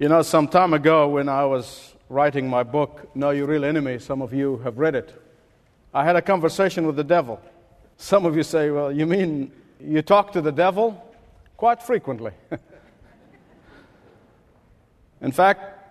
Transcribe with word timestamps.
You 0.00 0.08
know, 0.08 0.22
some 0.22 0.46
time 0.46 0.74
ago 0.74 1.08
when 1.08 1.28
I 1.28 1.44
was 1.44 1.96
writing 2.08 2.48
my 2.48 2.62
book, 2.62 3.16
Know 3.16 3.30
Your 3.30 3.48
Real 3.48 3.64
Enemy, 3.64 3.98
some 3.98 4.22
of 4.22 4.32
you 4.32 4.58
have 4.58 4.78
read 4.78 4.94
it, 4.94 5.12
I 5.92 6.04
had 6.04 6.14
a 6.14 6.22
conversation 6.22 6.86
with 6.86 6.94
the 6.94 7.02
devil. 7.02 7.40
Some 7.96 8.24
of 8.24 8.36
you 8.36 8.44
say, 8.44 8.70
Well, 8.70 8.92
you 8.92 9.06
mean 9.06 9.50
you 9.80 10.00
talk 10.02 10.30
to 10.34 10.40
the 10.40 10.52
devil? 10.52 11.04
Quite 11.56 11.82
frequently. 11.82 12.30
In 15.20 15.32
fact, 15.32 15.90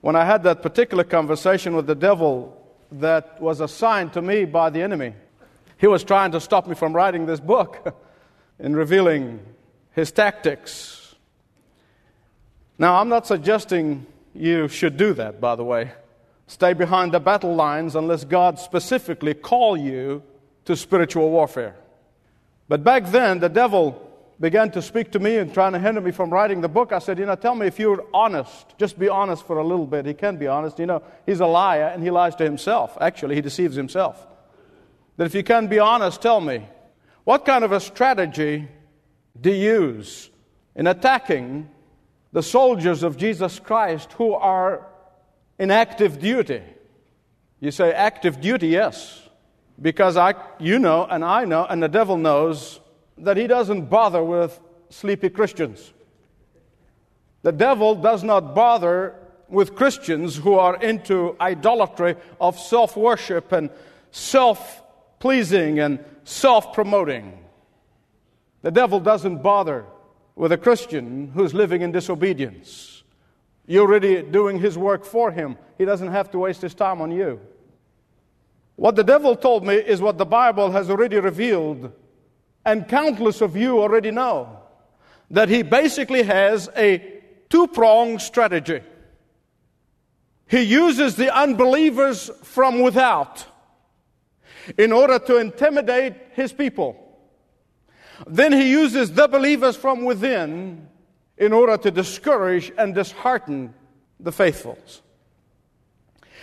when 0.00 0.16
I 0.16 0.24
had 0.24 0.42
that 0.44 0.62
particular 0.62 1.04
conversation 1.04 1.76
with 1.76 1.86
the 1.86 1.94
devil 1.94 2.56
that 2.90 3.38
was 3.38 3.60
assigned 3.60 4.14
to 4.14 4.22
me 4.22 4.46
by 4.46 4.70
the 4.70 4.80
enemy, 4.80 5.12
he 5.76 5.86
was 5.86 6.04
trying 6.04 6.32
to 6.32 6.40
stop 6.40 6.66
me 6.66 6.74
from 6.74 6.94
writing 6.94 7.26
this 7.26 7.38
book 7.38 7.94
in 8.58 8.74
revealing 8.74 9.40
his 9.92 10.10
tactics 10.10 10.99
now, 12.80 12.98
I'm 12.98 13.10
not 13.10 13.26
suggesting 13.26 14.06
you 14.32 14.66
should 14.66 14.96
do 14.96 15.12
that, 15.12 15.38
by 15.38 15.54
the 15.54 15.62
way. 15.62 15.92
Stay 16.46 16.72
behind 16.72 17.12
the 17.12 17.20
battle 17.20 17.54
lines 17.54 17.94
unless 17.94 18.24
God 18.24 18.58
specifically 18.58 19.34
call 19.34 19.76
you 19.76 20.22
to 20.64 20.74
spiritual 20.74 21.28
warfare. 21.28 21.76
But 22.68 22.82
back 22.82 23.04
then, 23.08 23.38
the 23.38 23.50
devil 23.50 24.10
began 24.40 24.70
to 24.70 24.80
speak 24.80 25.12
to 25.12 25.18
me 25.18 25.36
and 25.36 25.52
trying 25.52 25.74
to 25.74 25.78
hinder 25.78 26.00
me 26.00 26.10
from 26.10 26.30
writing 26.30 26.62
the 26.62 26.70
book. 26.70 26.90
I 26.90 27.00
said, 27.00 27.18
You 27.18 27.26
know, 27.26 27.34
tell 27.34 27.54
me 27.54 27.66
if 27.66 27.78
you're 27.78 28.02
honest. 28.14 28.74
Just 28.78 28.98
be 28.98 29.10
honest 29.10 29.46
for 29.46 29.58
a 29.58 29.64
little 29.66 29.86
bit. 29.86 30.06
He 30.06 30.14
can 30.14 30.38
be 30.38 30.46
honest. 30.46 30.78
You 30.78 30.86
know, 30.86 31.02
he's 31.26 31.40
a 31.40 31.46
liar 31.46 31.90
and 31.92 32.02
he 32.02 32.10
lies 32.10 32.34
to 32.36 32.44
himself. 32.44 32.96
Actually, 32.98 33.34
he 33.34 33.42
deceives 33.42 33.76
himself. 33.76 34.26
That 35.18 35.26
if 35.26 35.34
you 35.34 35.44
can 35.44 35.66
be 35.66 35.80
honest, 35.80 36.22
tell 36.22 36.40
me, 36.40 36.66
what 37.24 37.44
kind 37.44 37.62
of 37.62 37.72
a 37.72 37.80
strategy 37.80 38.68
do 39.38 39.50
you 39.50 39.82
use 39.82 40.30
in 40.74 40.86
attacking 40.86 41.68
the 42.32 42.42
soldiers 42.42 43.02
of 43.02 43.16
Jesus 43.16 43.58
Christ 43.58 44.12
who 44.14 44.34
are 44.34 44.86
in 45.58 45.70
active 45.70 46.18
duty. 46.18 46.62
You 47.60 47.70
say 47.70 47.92
active 47.92 48.40
duty, 48.40 48.68
yes, 48.68 49.28
because 49.80 50.16
I, 50.16 50.34
you 50.58 50.78
know, 50.78 51.04
and 51.04 51.24
I 51.24 51.44
know, 51.44 51.66
and 51.66 51.82
the 51.82 51.88
devil 51.88 52.16
knows 52.16 52.80
that 53.18 53.36
he 53.36 53.46
doesn't 53.46 53.90
bother 53.90 54.22
with 54.22 54.58
sleepy 54.88 55.28
Christians. 55.28 55.92
The 57.42 57.52
devil 57.52 57.94
does 57.94 58.22
not 58.22 58.54
bother 58.54 59.14
with 59.48 59.74
Christians 59.74 60.36
who 60.36 60.54
are 60.54 60.76
into 60.76 61.36
idolatry 61.40 62.16
of 62.40 62.58
self 62.58 62.96
worship 62.96 63.52
and 63.52 63.70
self 64.10 64.82
pleasing 65.18 65.80
and 65.80 66.04
self 66.24 66.72
promoting. 66.72 67.38
The 68.62 68.70
devil 68.70 69.00
doesn't 69.00 69.42
bother 69.42 69.86
with 70.40 70.52
a 70.52 70.56
Christian 70.56 71.30
who's 71.34 71.52
living 71.52 71.82
in 71.82 71.92
disobedience. 71.92 73.02
You're 73.66 73.86
already 73.86 74.22
doing 74.22 74.58
his 74.58 74.78
work 74.78 75.04
for 75.04 75.30
him. 75.30 75.58
He 75.76 75.84
doesn't 75.84 76.08
have 76.08 76.30
to 76.30 76.38
waste 76.38 76.62
his 76.62 76.72
time 76.72 77.02
on 77.02 77.10
you. 77.10 77.38
What 78.76 78.96
the 78.96 79.04
devil 79.04 79.36
told 79.36 79.66
me 79.66 79.74
is 79.74 80.00
what 80.00 80.16
the 80.16 80.24
Bible 80.24 80.70
has 80.70 80.88
already 80.88 81.20
revealed, 81.20 81.92
and 82.64 82.88
countless 82.88 83.42
of 83.42 83.54
you 83.54 83.82
already 83.82 84.10
know 84.10 84.60
that 85.30 85.50
he 85.50 85.60
basically 85.60 86.22
has 86.22 86.70
a 86.74 87.20
two 87.50 87.66
pronged 87.66 88.22
strategy. 88.22 88.80
He 90.48 90.62
uses 90.62 91.16
the 91.16 91.36
unbelievers 91.36 92.30
from 92.44 92.80
without 92.80 93.44
in 94.78 94.90
order 94.90 95.18
to 95.18 95.36
intimidate 95.36 96.14
his 96.32 96.50
people. 96.50 97.09
Then 98.26 98.52
he 98.52 98.70
uses 98.70 99.12
the 99.12 99.28
believers 99.28 99.76
from 99.76 100.04
within 100.04 100.88
in 101.38 101.52
order 101.52 101.76
to 101.78 101.90
discourage 101.90 102.70
and 102.76 102.94
dishearten 102.94 103.74
the 104.18 104.32
faithfuls. 104.32 105.02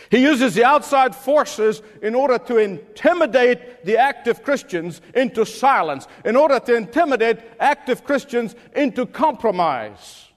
He 0.09 0.19
uses 0.19 0.55
the 0.55 0.63
outside 0.63 1.13
forces 1.13 1.81
in 2.01 2.15
order 2.15 2.37
to 2.39 2.57
intimidate 2.57 3.83
the 3.83 3.97
active 3.97 4.41
Christians 4.41 5.01
into 5.13 5.45
silence, 5.45 6.07
in 6.23 6.35
order 6.35 6.59
to 6.61 6.75
intimidate 6.75 7.39
active 7.59 8.05
Christians 8.05 8.55
into 8.75 9.05
compromise. 9.05 10.29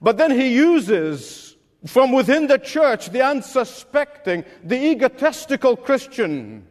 But 0.00 0.16
then 0.16 0.30
he 0.30 0.54
uses 0.54 1.56
from 1.86 2.12
within 2.12 2.46
the 2.46 2.58
church 2.58 3.10
the 3.10 3.22
unsuspecting, 3.22 4.44
the 4.64 4.90
egotistical 4.90 5.76
Christian, 5.76 6.66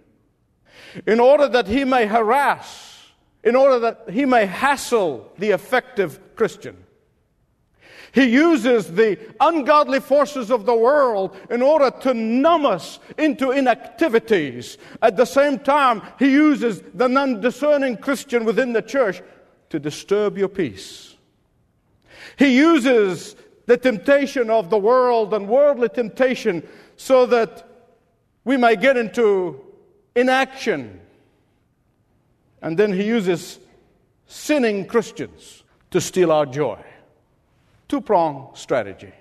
in 1.05 1.19
order 1.19 1.47
that 1.47 1.67
he 1.67 1.83
may 1.83 2.07
harass 2.07 2.96
in 3.43 3.55
order 3.55 3.79
that 3.79 4.09
he 4.09 4.25
may 4.25 4.45
hassle 4.45 5.31
the 5.37 5.51
effective 5.51 6.19
Christian. 6.35 6.83
He 8.11 8.25
uses 8.25 8.91
the 8.91 9.19
ungodly 9.39 9.99
forces 9.99 10.49
of 10.49 10.65
the 10.65 10.75
world 10.75 11.37
in 11.49 11.61
order 11.61 11.91
to 12.01 12.13
numb 12.13 12.65
us 12.65 12.99
into 13.17 13.51
inactivities. 13.51 14.77
At 15.01 15.17
the 15.17 15.25
same 15.25 15.59
time, 15.59 16.01
he 16.17 16.31
uses 16.31 16.81
the 16.93 17.07
non 17.07 17.41
discerning 17.41 17.97
Christian 17.97 18.45
within 18.45 18.73
the 18.73 18.81
church 18.81 19.21
to 19.69 19.79
disturb 19.79 20.37
your 20.37 20.47
peace. 20.47 21.15
He 22.37 22.57
uses 22.57 23.35
the 23.65 23.77
temptation 23.77 24.49
of 24.49 24.69
the 24.69 24.79
world 24.79 25.33
and 25.33 25.47
worldly 25.47 25.89
temptation 25.89 26.67
so 26.95 27.25
that 27.27 27.67
we 28.45 28.57
may 28.57 28.75
get 28.77 28.95
into 28.95 29.61
inaction 30.15 31.01
and 32.61 32.77
then 32.77 32.93
he 32.93 33.03
uses 33.03 33.59
sinning 34.25 34.85
Christians 34.85 35.63
to 35.91 36.01
steal 36.01 36.31
our 36.31 36.45
joy. 36.45 36.83
Two 37.87 38.01
pronged 38.01 38.57
strategy. 38.57 39.13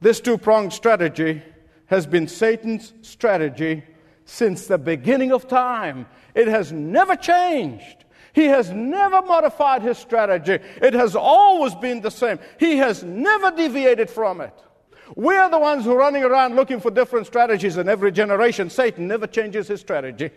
This 0.00 0.20
two 0.20 0.38
pronged 0.38 0.72
strategy 0.72 1.42
has 1.86 2.06
been 2.06 2.28
Satan's 2.28 2.92
strategy 3.02 3.82
since 4.24 4.66
the 4.66 4.78
beginning 4.78 5.32
of 5.32 5.48
time. 5.48 6.06
It 6.34 6.48
has 6.48 6.72
never 6.72 7.16
changed. 7.16 8.04
He 8.32 8.44
has 8.44 8.70
never 8.70 9.22
modified 9.22 9.82
his 9.82 9.98
strategy. 9.98 10.58
It 10.82 10.94
has 10.94 11.16
always 11.16 11.74
been 11.74 12.00
the 12.00 12.10
same. 12.10 12.38
He 12.58 12.76
has 12.76 13.02
never 13.02 13.50
deviated 13.50 14.10
from 14.10 14.40
it. 14.40 14.52
We're 15.16 15.48
the 15.48 15.58
ones 15.58 15.84
who 15.84 15.92
are 15.92 15.98
running 15.98 16.22
around 16.22 16.54
looking 16.54 16.80
for 16.80 16.90
different 16.90 17.26
strategies 17.26 17.78
in 17.78 17.88
every 17.88 18.12
generation. 18.12 18.68
Satan 18.68 19.08
never 19.08 19.26
changes 19.26 19.68
his 19.68 19.80
strategy. 19.80 20.30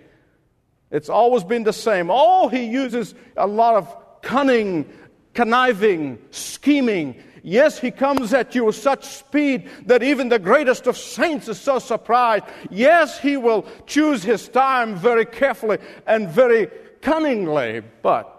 It's 0.92 1.10
always 1.10 1.44
been 1.44 1.64
the 1.64 1.74
same. 1.74 2.10
Oh, 2.12 2.50
he 2.50 2.66
uses 2.66 3.16
a 3.38 3.48
lot 3.48 3.76
of 3.76 4.22
cunning, 4.22 4.92
conniving, 5.34 6.20
scheming. 6.32 7.16
Yes, 7.44 7.80
he 7.80 7.90
comes 7.90 8.34
at 8.34 8.54
you 8.54 8.66
with 8.66 8.76
such 8.76 9.06
speed 9.06 9.70
that 9.88 10.04
even 10.04 10.30
the 10.30 10.38
greatest 10.38 10.86
of 10.86 10.98
saints 10.98 11.48
is 11.48 11.60
so 11.60 11.80
surprised. 11.80 12.44
Yes, 12.70 13.20
he 13.20 13.38
will 13.38 13.66
choose 13.88 14.22
his 14.22 14.48
time 14.48 14.96
very 14.96 15.26
carefully 15.26 15.80
and 16.06 16.30
very 16.30 16.70
cunningly, 17.02 17.82
but 18.04 18.38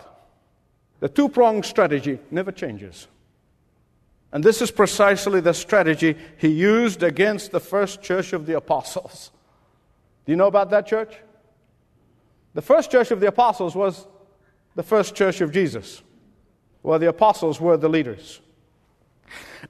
the 1.01 1.09
two 1.09 1.29
pronged 1.29 1.65
strategy 1.65 2.21
never 2.31 2.53
changes. 2.53 3.09
And 4.31 4.45
this 4.45 4.63
is 4.63 4.71
precisely 4.71 5.41
the 5.41 5.53
strategy 5.53 6.17
he 6.39 6.49
used 6.49 7.03
against 7.03 7.51
the 7.51 7.61
first 7.61 8.03
church 8.03 8.33
of 8.33 8.47
the 8.47 8.57
apostles. 8.57 9.31
Do 10.25 10.33
you 10.33 10.37
know 10.37 10.47
about 10.47 10.71
that 10.71 10.87
church? 10.87 11.15
The 12.55 12.63
first 12.63 12.91
church 12.91 13.11
of 13.11 13.21
the 13.21 13.29
apostles 13.29 13.75
was 13.75 14.07
the 14.75 14.83
first 14.83 15.15
church 15.15 15.41
of 15.41 15.53
Jesus, 15.53 16.03
where 16.83 16.99
the 16.99 17.09
apostles 17.09 17.61
were 17.61 17.77
the 17.77 17.89
leaders. 17.89 18.41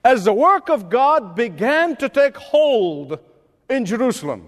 As 0.05 0.25
the 0.25 0.33
work 0.33 0.69
of 0.69 0.89
God 0.89 1.35
began 1.35 1.97
to 1.97 2.09
take 2.09 2.37
hold 2.37 3.19
in 3.69 3.85
Jerusalem, 3.85 4.47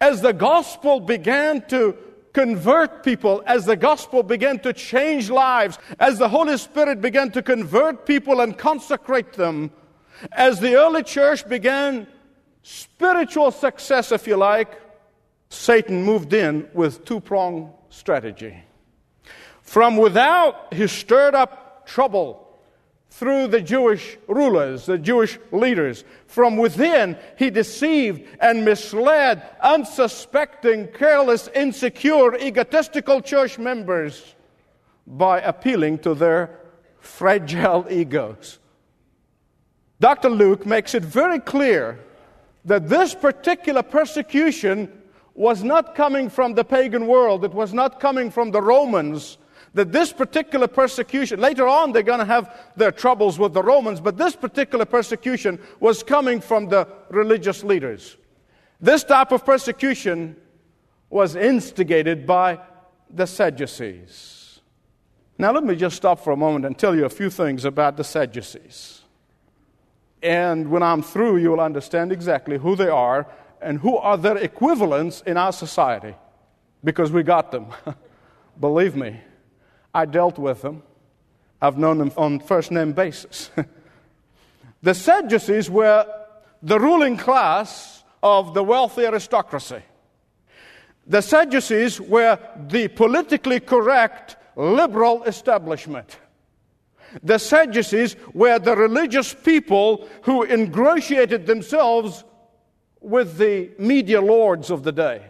as 0.00 0.20
the 0.20 0.32
gospel 0.32 1.00
began 1.00 1.66
to 1.68 1.96
convert 2.32 3.04
people, 3.04 3.42
as 3.46 3.66
the 3.66 3.76
gospel 3.76 4.22
began 4.22 4.58
to 4.60 4.72
change 4.72 5.30
lives, 5.30 5.78
as 6.00 6.18
the 6.18 6.28
Holy 6.28 6.56
Spirit 6.56 7.00
began 7.00 7.30
to 7.30 7.42
convert 7.42 8.06
people 8.06 8.40
and 8.40 8.56
consecrate 8.56 9.34
them, 9.34 9.70
as 10.32 10.60
the 10.60 10.74
early 10.74 11.02
church 11.02 11.46
began 11.48 12.06
spiritual 12.62 13.50
success, 13.50 14.12
if 14.12 14.26
you 14.26 14.36
like, 14.36 14.81
Satan 15.52 16.02
moved 16.02 16.32
in 16.32 16.66
with 16.72 17.04
two 17.04 17.20
pronged 17.20 17.68
strategy. 17.90 18.56
From 19.60 19.98
without, 19.98 20.72
he 20.72 20.86
stirred 20.86 21.34
up 21.34 21.86
trouble 21.86 22.58
through 23.10 23.48
the 23.48 23.60
Jewish 23.60 24.16
rulers, 24.26 24.86
the 24.86 24.96
Jewish 24.96 25.38
leaders. 25.52 26.04
From 26.26 26.56
within, 26.56 27.18
he 27.36 27.50
deceived 27.50 28.26
and 28.40 28.64
misled 28.64 29.42
unsuspecting, 29.60 30.88
careless, 30.88 31.48
insecure, 31.54 32.34
egotistical 32.38 33.20
church 33.20 33.58
members 33.58 34.34
by 35.06 35.38
appealing 35.42 35.98
to 35.98 36.14
their 36.14 36.58
fragile 36.98 37.86
egos. 37.90 38.58
Dr. 40.00 40.30
Luke 40.30 40.64
makes 40.64 40.94
it 40.94 41.04
very 41.04 41.38
clear 41.38 42.00
that 42.64 42.88
this 42.88 43.14
particular 43.14 43.82
persecution 43.82 45.01
was 45.34 45.62
not 45.62 45.94
coming 45.94 46.28
from 46.28 46.54
the 46.54 46.64
pagan 46.64 47.06
world, 47.06 47.44
it 47.44 47.54
was 47.54 47.72
not 47.72 48.00
coming 48.00 48.30
from 48.30 48.50
the 48.50 48.62
Romans. 48.62 49.38
That 49.74 49.90
this 49.90 50.12
particular 50.12 50.68
persecution, 50.68 51.40
later 51.40 51.66
on 51.66 51.92
they're 51.92 52.02
going 52.02 52.18
to 52.18 52.26
have 52.26 52.54
their 52.76 52.92
troubles 52.92 53.38
with 53.38 53.54
the 53.54 53.62
Romans, 53.62 54.00
but 54.00 54.18
this 54.18 54.36
particular 54.36 54.84
persecution 54.84 55.58
was 55.80 56.02
coming 56.02 56.42
from 56.42 56.68
the 56.68 56.86
religious 57.08 57.64
leaders. 57.64 58.18
This 58.80 59.02
type 59.02 59.32
of 59.32 59.46
persecution 59.46 60.36
was 61.08 61.36
instigated 61.36 62.26
by 62.26 62.58
the 63.08 63.26
Sadducees. 63.26 64.60
Now, 65.38 65.52
let 65.52 65.64
me 65.64 65.74
just 65.74 65.96
stop 65.96 66.20
for 66.20 66.32
a 66.32 66.36
moment 66.36 66.66
and 66.66 66.76
tell 66.76 66.94
you 66.94 67.04
a 67.04 67.10
few 67.10 67.30
things 67.30 67.64
about 67.64 67.96
the 67.96 68.04
Sadducees. 68.04 69.02
And 70.22 70.70
when 70.70 70.82
I'm 70.82 71.02
through, 71.02 71.38
you'll 71.38 71.60
understand 71.60 72.12
exactly 72.12 72.58
who 72.58 72.76
they 72.76 72.88
are 72.88 73.26
and 73.62 73.78
who 73.78 73.96
are 73.96 74.16
their 74.16 74.36
equivalents 74.36 75.22
in 75.26 75.36
our 75.36 75.52
society 75.52 76.14
because 76.84 77.12
we 77.12 77.22
got 77.22 77.50
them. 77.50 77.66
Believe 78.60 78.96
me, 78.96 79.20
I 79.94 80.04
dealt 80.04 80.38
with 80.38 80.62
them. 80.62 80.82
I've 81.60 81.78
known 81.78 81.98
them 81.98 82.12
on 82.16 82.40
first 82.40 82.70
name 82.70 82.92
basis. 82.92 83.50
the 84.82 84.94
Sadducees 84.94 85.70
were 85.70 86.06
the 86.62 86.78
ruling 86.78 87.16
class 87.16 88.02
of 88.22 88.54
the 88.54 88.62
wealthy 88.62 89.04
aristocracy. 89.04 89.82
The 91.06 91.20
Sadducees 91.20 92.00
were 92.00 92.38
the 92.68 92.88
politically 92.88 93.60
correct 93.60 94.36
liberal 94.56 95.24
establishment. 95.24 96.18
The 97.22 97.38
Sadducees 97.38 98.16
were 98.32 98.58
the 98.58 98.76
religious 98.76 99.34
people 99.34 100.08
who 100.22 100.44
ingratiated 100.44 101.46
themselves 101.46 102.24
with 103.02 103.36
the 103.36 103.70
media 103.78 104.20
lords 104.20 104.70
of 104.70 104.82
the 104.82 104.92
day. 104.92 105.22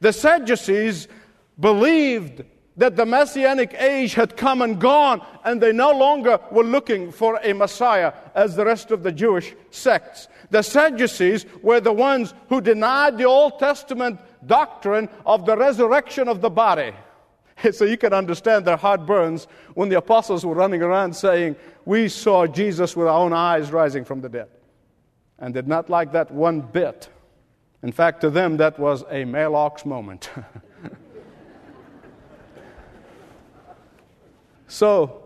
The 0.00 0.12
Sadducees 0.12 1.08
believed 1.58 2.44
that 2.76 2.94
the 2.94 3.04
messianic 3.04 3.74
age 3.74 4.14
had 4.14 4.36
come 4.36 4.62
and 4.62 4.80
gone, 4.80 5.20
and 5.44 5.60
they 5.60 5.72
no 5.72 5.90
longer 5.90 6.38
were 6.52 6.64
looking 6.64 7.10
for 7.10 7.40
a 7.42 7.52
Messiah 7.52 8.12
as 8.36 8.54
the 8.54 8.64
rest 8.64 8.92
of 8.92 9.02
the 9.02 9.10
Jewish 9.10 9.54
sects. 9.70 10.28
The 10.50 10.62
Sadducees 10.62 11.44
were 11.60 11.80
the 11.80 11.92
ones 11.92 12.34
who 12.48 12.60
denied 12.60 13.18
the 13.18 13.24
Old 13.24 13.58
Testament 13.58 14.20
doctrine 14.46 15.08
of 15.26 15.44
the 15.44 15.56
resurrection 15.56 16.28
of 16.28 16.40
the 16.40 16.50
body. 16.50 16.92
So 17.72 17.84
you 17.84 17.96
can 17.96 18.12
understand 18.12 18.64
their 18.64 18.76
heart 18.76 19.04
burns 19.04 19.48
when 19.74 19.88
the 19.88 19.98
apostles 19.98 20.46
were 20.46 20.54
running 20.54 20.80
around 20.80 21.16
saying, 21.16 21.56
We 21.84 22.08
saw 22.08 22.46
Jesus 22.46 22.94
with 22.94 23.08
our 23.08 23.18
own 23.18 23.32
eyes 23.32 23.72
rising 23.72 24.04
from 24.04 24.20
the 24.20 24.28
dead. 24.28 24.48
And 25.38 25.54
did 25.54 25.68
not 25.68 25.88
like 25.88 26.12
that 26.12 26.30
one 26.30 26.60
bit. 26.60 27.08
In 27.82 27.92
fact, 27.92 28.20
to 28.22 28.30
them, 28.30 28.56
that 28.56 28.78
was 28.78 29.02
a 29.02 29.24
Maalox 29.24 29.86
moment. 29.86 30.30
so, 34.66 35.22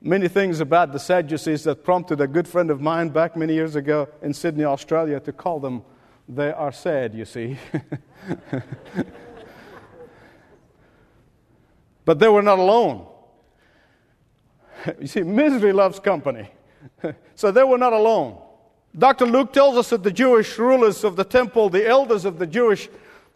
many 0.00 0.28
things 0.28 0.60
about 0.60 0.92
the 0.92 0.98
Sadducees 0.98 1.64
that 1.64 1.84
prompted 1.84 2.20
a 2.20 2.26
good 2.26 2.48
friend 2.48 2.70
of 2.70 2.80
mine 2.80 3.10
back 3.10 3.36
many 3.36 3.52
years 3.54 3.76
ago 3.76 4.08
in 4.22 4.32
Sydney, 4.32 4.64
Australia, 4.64 5.20
to 5.20 5.32
call 5.32 5.60
them, 5.60 5.82
they 6.28 6.50
are 6.52 6.72
sad, 6.72 7.14
you 7.14 7.26
see. 7.26 7.58
but 12.04 12.18
they 12.18 12.28
were 12.28 12.42
not 12.42 12.58
alone. 12.58 13.06
You 15.00 15.06
see, 15.06 15.22
misery 15.22 15.72
loves 15.72 16.00
company. 16.00 16.50
so 17.34 17.50
they 17.50 17.62
were 17.62 17.78
not 17.78 17.92
alone. 17.92 18.40
Dr. 18.96 19.26
Luke 19.26 19.52
tells 19.52 19.76
us 19.76 19.90
that 19.90 20.02
the 20.02 20.12
Jewish 20.12 20.56
rulers 20.58 21.02
of 21.02 21.16
the 21.16 21.24
temple, 21.24 21.68
the 21.68 21.86
elders 21.86 22.24
of 22.24 22.38
the 22.38 22.46
Jewish 22.46 22.88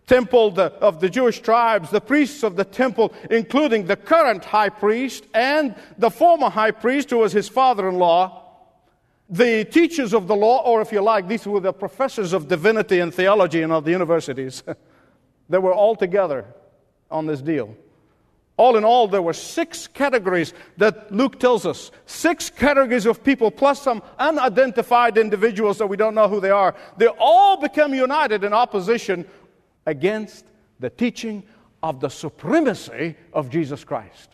temple, 0.07 0.53
the, 0.53 0.73
of 0.81 1.01
the 1.01 1.11
Jewish 1.11 1.41
tribes, 1.41 1.91
the 1.91 2.01
priests 2.01 2.43
of 2.43 2.57
the 2.57 2.65
temple, 2.65 3.13
including 3.31 3.87
the 3.87 3.97
current 3.97 4.45
high 4.45 4.69
priest 4.69 5.25
and 5.35 5.75
the 5.99 6.11
former 6.11 6.49
high 6.49 6.71
priest, 6.71 7.11
who 7.11 7.19
was 7.19 7.33
his 7.33 7.49
father 7.49 7.89
in 7.89 7.97
law, 7.97 8.45
the 9.29 9.65
teachers 9.65 10.15
of 10.15 10.27
the 10.27 10.37
law, 10.37 10.63
or 10.65 10.81
if 10.81 10.91
you 10.91 11.03
like, 11.03 11.29
these 11.29 11.47
were 11.47 11.61
the 11.61 11.73
professors 11.73 12.33
of 12.33 12.49
divinity 12.49 13.01
and 13.01 13.13
theology 13.13 13.63
in 13.63 13.71
all 13.71 13.83
the 13.83 13.91
universities, 13.91 14.63
they 15.49 15.59
were 15.59 15.75
all 15.75 15.95
together 15.95 16.47
on 17.11 17.27
this 17.27 17.43
deal. 17.43 17.77
All 18.59 18.77
in 18.77 18.85
all, 18.85 19.07
there 19.07 19.23
were 19.23 19.33
six 19.33 19.87
categories 19.87 20.53
that 20.79 21.13
Luke 21.13 21.39
tells 21.39 21.65
us. 21.65 21.93
Six 22.07 22.51
categories 22.51 23.07
of 23.07 23.23
people, 23.23 23.53
plus 23.53 23.81
some 23.81 24.03
unidentified 24.19 25.17
individuals 25.17 25.79
that 25.79 25.87
we 25.87 25.97
don't 25.97 26.17
know 26.17 26.29
who 26.29 26.41
they 26.41 26.51
are. 26.51 26.75
They 26.97 27.07
all 27.07 27.57
become 27.57 27.95
united 27.95 28.43
in 28.43 28.53
opposition 28.53 29.25
against 29.87 30.45
the 30.81 30.91
teaching 30.91 31.45
of 31.85 32.01
the 32.01 32.09
supremacy 32.09 33.15
of 33.33 33.49
Jesus 33.49 33.85
Christ. 33.85 34.31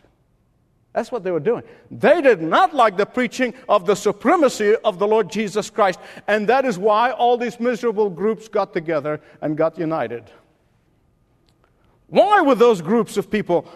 That's 0.91 1.11
what 1.11 1.23
they 1.23 1.31
were 1.31 1.39
doing. 1.39 1.61
They 1.91 2.19
did 2.21 2.41
not 2.41 2.73
like 2.73 2.97
the 2.97 3.05
preaching 3.05 3.53
of 3.69 3.85
the 3.85 3.95
supremacy 3.95 4.75
of 4.83 4.97
the 4.97 5.05
Lord 5.05 5.29
Jesus 5.29 5.69
Christ. 5.69 5.99
And 6.27 6.47
that 6.49 6.65
is 6.65 6.79
why 6.79 7.11
all 7.11 7.37
these 7.37 7.59
miserable 7.59 8.09
groups 8.09 8.47
got 8.47 8.73
together 8.73 9.21
and 9.41 9.55
got 9.55 9.77
united. 9.77 10.23
Why 12.07 12.41
were 12.41 12.55
those 12.55 12.81
groups 12.81 13.17
of 13.17 13.29
people 13.29 13.67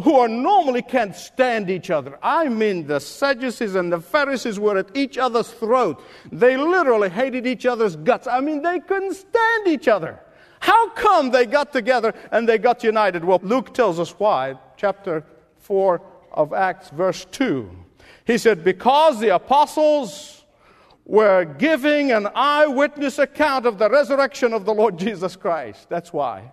who 0.00 0.16
are 0.16 0.28
normally 0.28 0.82
can't 0.82 1.14
stand 1.14 1.70
each 1.70 1.90
other. 1.90 2.18
I 2.22 2.48
mean, 2.48 2.86
the 2.86 2.98
Sadducees 2.98 3.74
and 3.74 3.92
the 3.92 4.00
Pharisees 4.00 4.58
were 4.58 4.78
at 4.78 4.96
each 4.96 5.18
other's 5.18 5.50
throat. 5.50 6.02
They 6.30 6.56
literally 6.56 7.08
hated 7.08 7.46
each 7.46 7.66
other's 7.66 7.96
guts. 7.96 8.26
I 8.26 8.40
mean, 8.40 8.62
they 8.62 8.80
couldn't 8.80 9.14
stand 9.14 9.68
each 9.68 9.88
other. 9.88 10.18
How 10.60 10.90
come 10.90 11.30
they 11.30 11.46
got 11.46 11.72
together 11.72 12.14
and 12.30 12.48
they 12.48 12.58
got 12.58 12.84
united? 12.84 13.24
Well, 13.24 13.40
Luke 13.42 13.74
tells 13.74 13.98
us 13.98 14.10
why. 14.18 14.58
Chapter 14.76 15.24
4 15.58 16.00
of 16.32 16.52
Acts, 16.52 16.90
verse 16.90 17.26
2. 17.30 17.70
He 18.24 18.38
said, 18.38 18.64
Because 18.64 19.20
the 19.20 19.34
apostles 19.34 20.44
were 21.04 21.44
giving 21.44 22.12
an 22.12 22.28
eyewitness 22.34 23.18
account 23.18 23.66
of 23.66 23.78
the 23.78 23.90
resurrection 23.90 24.52
of 24.52 24.64
the 24.64 24.72
Lord 24.72 24.98
Jesus 24.98 25.36
Christ. 25.36 25.88
That's 25.88 26.12
why. 26.12 26.52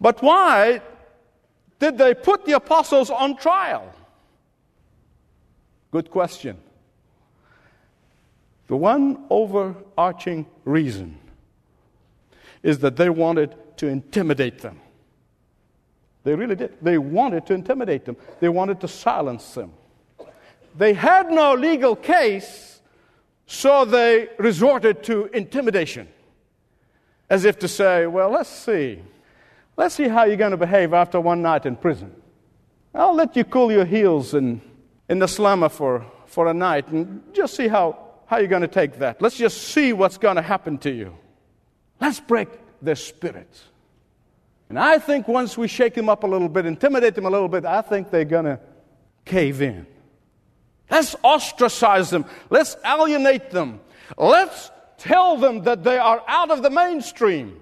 But 0.00 0.22
why 0.22 0.82
did 1.78 1.98
they 1.98 2.14
put 2.14 2.44
the 2.44 2.52
apostles 2.52 3.10
on 3.10 3.36
trial? 3.36 3.92
Good 5.90 6.10
question. 6.10 6.58
The 8.68 8.76
one 8.76 9.24
overarching 9.30 10.46
reason 10.64 11.18
is 12.62 12.80
that 12.80 12.96
they 12.96 13.10
wanted 13.10 13.54
to 13.76 13.86
intimidate 13.86 14.58
them. 14.60 14.80
They 16.24 16.34
really 16.34 16.56
did. 16.56 16.76
They 16.82 16.98
wanted 16.98 17.46
to 17.46 17.54
intimidate 17.54 18.04
them, 18.04 18.16
they 18.40 18.48
wanted 18.48 18.80
to 18.80 18.88
silence 18.88 19.54
them. 19.54 19.72
They 20.76 20.92
had 20.92 21.30
no 21.30 21.54
legal 21.54 21.96
case, 21.96 22.80
so 23.46 23.84
they 23.84 24.28
resorted 24.38 25.02
to 25.04 25.26
intimidation. 25.26 26.08
As 27.30 27.44
if 27.44 27.58
to 27.60 27.68
say, 27.68 28.06
well, 28.06 28.30
let's 28.30 28.50
see. 28.50 29.00
Let's 29.76 29.94
see 29.94 30.08
how 30.08 30.24
you're 30.24 30.36
going 30.36 30.52
to 30.52 30.56
behave 30.56 30.94
after 30.94 31.20
one 31.20 31.42
night 31.42 31.66
in 31.66 31.76
prison. 31.76 32.14
I'll 32.94 33.14
let 33.14 33.36
you 33.36 33.44
cool 33.44 33.70
your 33.70 33.84
heels 33.84 34.32
in, 34.32 34.62
in 35.08 35.18
the 35.18 35.28
slammer 35.28 35.68
for, 35.68 36.06
for 36.26 36.46
a 36.46 36.54
night 36.54 36.88
and 36.88 37.22
just 37.34 37.54
see 37.54 37.68
how, 37.68 37.98
how 38.26 38.38
you're 38.38 38.48
going 38.48 38.62
to 38.62 38.68
take 38.68 38.98
that. 39.00 39.20
Let's 39.20 39.36
just 39.36 39.68
see 39.68 39.92
what's 39.92 40.16
going 40.16 40.36
to 40.36 40.42
happen 40.42 40.78
to 40.78 40.90
you. 40.90 41.14
Let's 42.00 42.20
break 42.20 42.48
their 42.80 42.94
spirits. 42.94 43.64
And 44.68 44.78
I 44.78 44.98
think 44.98 45.28
once 45.28 45.58
we 45.58 45.68
shake 45.68 45.94
them 45.94 46.08
up 46.08 46.24
a 46.24 46.26
little 46.26 46.48
bit, 46.48 46.66
intimidate 46.66 47.14
them 47.14 47.26
a 47.26 47.30
little 47.30 47.48
bit, 47.48 47.64
I 47.64 47.82
think 47.82 48.10
they're 48.10 48.24
going 48.24 48.46
to 48.46 48.58
cave 49.24 49.60
in. 49.60 49.86
Let's 50.90 51.14
ostracize 51.22 52.10
them. 52.10 52.24
Let's 52.48 52.76
alienate 52.84 53.50
them. 53.50 53.80
Let's 54.16 54.70
tell 54.98 55.36
them 55.36 55.62
that 55.64 55.84
they 55.84 55.98
are 55.98 56.22
out 56.26 56.50
of 56.50 56.62
the 56.62 56.70
mainstream. 56.70 57.60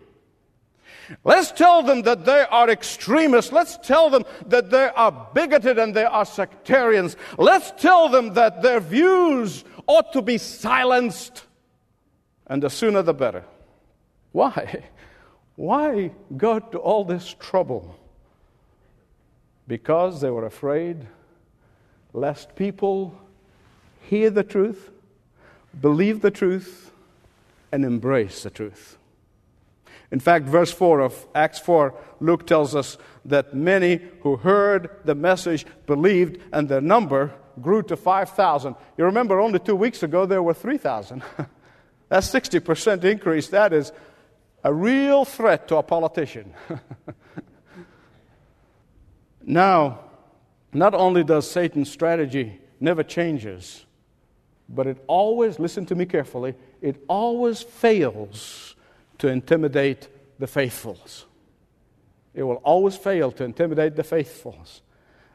Let's 1.25 1.52
tell 1.52 1.82
them 1.82 2.02
that 2.02 2.25
they 2.25 2.44
are 2.50 2.70
extremists. 2.70 3.52
Let's 3.52 3.76
tell 3.78 4.11
them 4.11 4.25
that 4.46 4.70
they 4.70 4.88
are 4.94 5.30
bigoted 5.34 5.78
and 5.78 5.94
they 5.94 6.04
are 6.04 6.25
sectarians. 6.25 7.16
Let's 7.38 7.73
tell 7.73 8.08
them 8.08 8.34
that 8.34 8.62
their 8.62 8.80
views 8.80 9.64
ought 9.87 10.12
to 10.12 10.23
be 10.23 10.38
silenced. 10.38 11.44
And 12.46 12.62
the 12.62 12.70
sooner 12.70 13.02
the 13.02 13.14
better. 13.14 13.44
Why? 14.32 14.84
Why 15.56 16.11
go 16.37 16.58
to 16.58 16.78
all 16.78 17.04
this 17.04 17.34
trouble? 17.38 17.96
Because 19.68 20.20
they 20.20 20.30
were 20.30 20.46
afraid 20.46 21.06
lest 22.12 22.54
people 22.54 23.14
hear 24.02 24.30
the 24.30 24.42
truth, 24.42 24.90
believe 25.80 26.20
the 26.20 26.30
truth, 26.30 26.92
and 27.73 27.84
embrace 27.84 28.42
the 28.42 28.50
truth. 28.50 28.99
In 30.14 30.21
fact, 30.21 30.47
verse 30.47 30.71
4 30.71 31.00
of 31.00 31.26
Acts 31.35 31.59
4, 31.59 31.92
Luke 32.21 32.47
tells 32.47 32.76
us 32.76 32.99
that 33.25 33.52
many 33.52 34.00
who 34.21 34.37
heard 34.37 34.90
the 35.04 35.16
message 35.16 35.66
believed, 35.87 36.40
and 36.52 36.68
their 36.68 36.80
number 36.80 37.35
grew 37.61 37.83
to 37.83 37.97
5,000. 37.97 38.76
You 38.97 39.06
remember, 39.06 39.40
only 39.40 39.59
two 39.59 39.75
weeks 39.75 40.04
ago, 40.04 40.25
there 40.25 40.40
were 40.40 40.54
3,000. 40.54 41.21
That's 42.09 42.30
60% 42.30 43.02
increase. 43.02 43.49
That 43.49 43.73
is 43.73 43.90
a 44.62 44.73
real 44.73 45.25
threat 45.25 45.66
to 45.66 45.78
a 45.78 45.83
politician. 45.83 46.54
Now, 49.47 49.99
not 50.73 50.94
only 50.94 51.25
does 51.25 51.50
Satan's 51.50 51.90
strategy 51.90 52.61
never 52.78 53.02
changes, 53.02 53.85
but 54.68 54.87
it 54.87 55.02
always, 55.09 55.59
listen 55.59 55.85
to 55.87 55.97
me 55.97 56.06
carefully, 56.06 56.54
it 56.80 57.02
always 57.09 57.62
fails 57.62 58.74
to 59.18 59.28
intimidate 59.28 60.09
the 60.38 60.47
faithfuls. 60.47 61.26
It 62.35 62.42
will 62.42 62.56
always 62.56 62.97
fail 62.97 63.30
to 63.33 63.44
intimidate 63.44 63.97
the 63.97 64.04
faithfuls. 64.04 64.83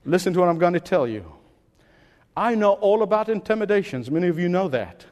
Listen 0.06 0.34
to 0.34 0.40
what 0.40 0.50
I'm 0.50 0.58
going 0.58 0.74
to 0.74 0.80
tell 0.80 1.08
you. 1.08 1.26
I 2.36 2.56
know 2.56 2.74
all 2.74 3.04
about 3.04 3.30
intimidations. 3.30 4.10
Many 4.10 4.28
of 4.28 4.40
you 4.40 4.50
know 4.50 4.68
that. 4.70 5.06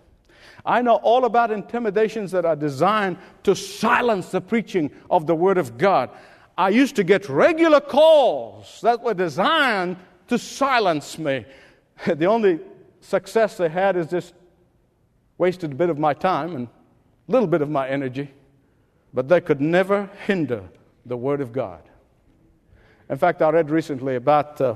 I 0.66 0.82
know 0.82 0.96
all 0.96 1.26
about 1.26 1.52
intimidations 1.52 2.32
that 2.32 2.46
are 2.46 2.56
designed 2.56 3.18
to 3.44 3.56
silence 3.56 4.30
the 4.30 4.42
preaching 4.42 4.92
of 5.10 5.26
the 5.26 5.36
Word 5.36 5.58
of 5.58 5.78
God. 5.78 6.10
I 6.58 6.70
used 6.70 6.96
to 6.98 7.04
get 7.04 7.30
regular 7.30 7.80
calls 7.80 8.82
that 8.82 9.02
were 9.02 9.14
designed 9.14 9.98
to 10.28 10.38
silence 10.38 11.18
me. 11.18 11.46
The 12.06 12.26
only 12.26 12.60
success 13.00 13.58
they 13.58 13.70
had 13.70 13.96
is 13.96 14.08
just 14.08 14.34
wasted 15.38 15.72
a 15.72 15.76
bit 15.76 15.90
of 15.90 15.98
my 15.98 16.14
time 16.14 16.56
and 16.56 16.68
a 16.68 17.32
little 17.32 17.48
bit 17.48 17.62
of 17.62 17.70
my 17.70 17.88
energy, 17.88 18.32
but 19.14 19.28
they 19.28 19.42
could 19.42 19.62
never 19.62 20.10
hinder 20.26 20.64
the 21.06 21.18
Word 21.18 21.42
of 21.42 21.52
God. 21.52 21.82
In 23.10 23.18
fact, 23.18 23.42
I 23.42 23.50
read 23.50 23.70
recently 23.70 24.16
about 24.16 24.60
uh, 24.60 24.76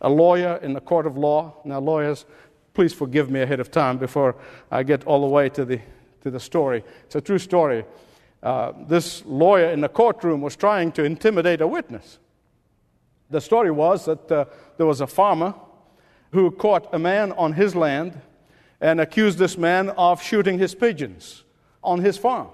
a 0.00 0.08
lawyer 0.08 0.58
in 0.62 0.74
the 0.74 0.80
court 0.80 1.06
of 1.06 1.16
law. 1.16 1.54
Now, 1.64 1.80
lawyers, 1.80 2.26
please 2.74 2.92
forgive 2.92 3.30
me 3.30 3.40
ahead 3.40 3.60
of 3.60 3.70
time 3.70 3.98
before 3.98 4.36
I 4.70 4.82
get 4.82 5.04
all 5.04 5.22
the 5.22 5.26
way 5.26 5.48
to 5.50 5.64
the, 5.64 5.80
to 6.22 6.30
the 6.30 6.40
story. 6.40 6.84
It's 7.04 7.16
a 7.16 7.20
true 7.20 7.38
story. 7.38 7.84
Uh, 8.42 8.72
this 8.86 9.24
lawyer 9.24 9.70
in 9.70 9.80
the 9.80 9.88
courtroom 9.88 10.40
was 10.40 10.56
trying 10.56 10.92
to 10.92 11.04
intimidate 11.04 11.60
a 11.60 11.66
witness. 11.66 12.18
The 13.30 13.40
story 13.40 13.70
was 13.70 14.04
that 14.04 14.30
uh, 14.30 14.44
there 14.76 14.86
was 14.86 15.00
a 15.00 15.06
farmer 15.06 15.54
who 16.32 16.50
caught 16.50 16.94
a 16.94 16.98
man 16.98 17.32
on 17.32 17.54
his 17.54 17.74
land 17.74 18.20
and 18.80 19.00
accused 19.00 19.38
this 19.38 19.58
man 19.58 19.90
of 19.90 20.22
shooting 20.22 20.58
his 20.58 20.74
pigeons 20.74 21.44
on 21.82 22.00
his 22.00 22.16
farm. 22.16 22.48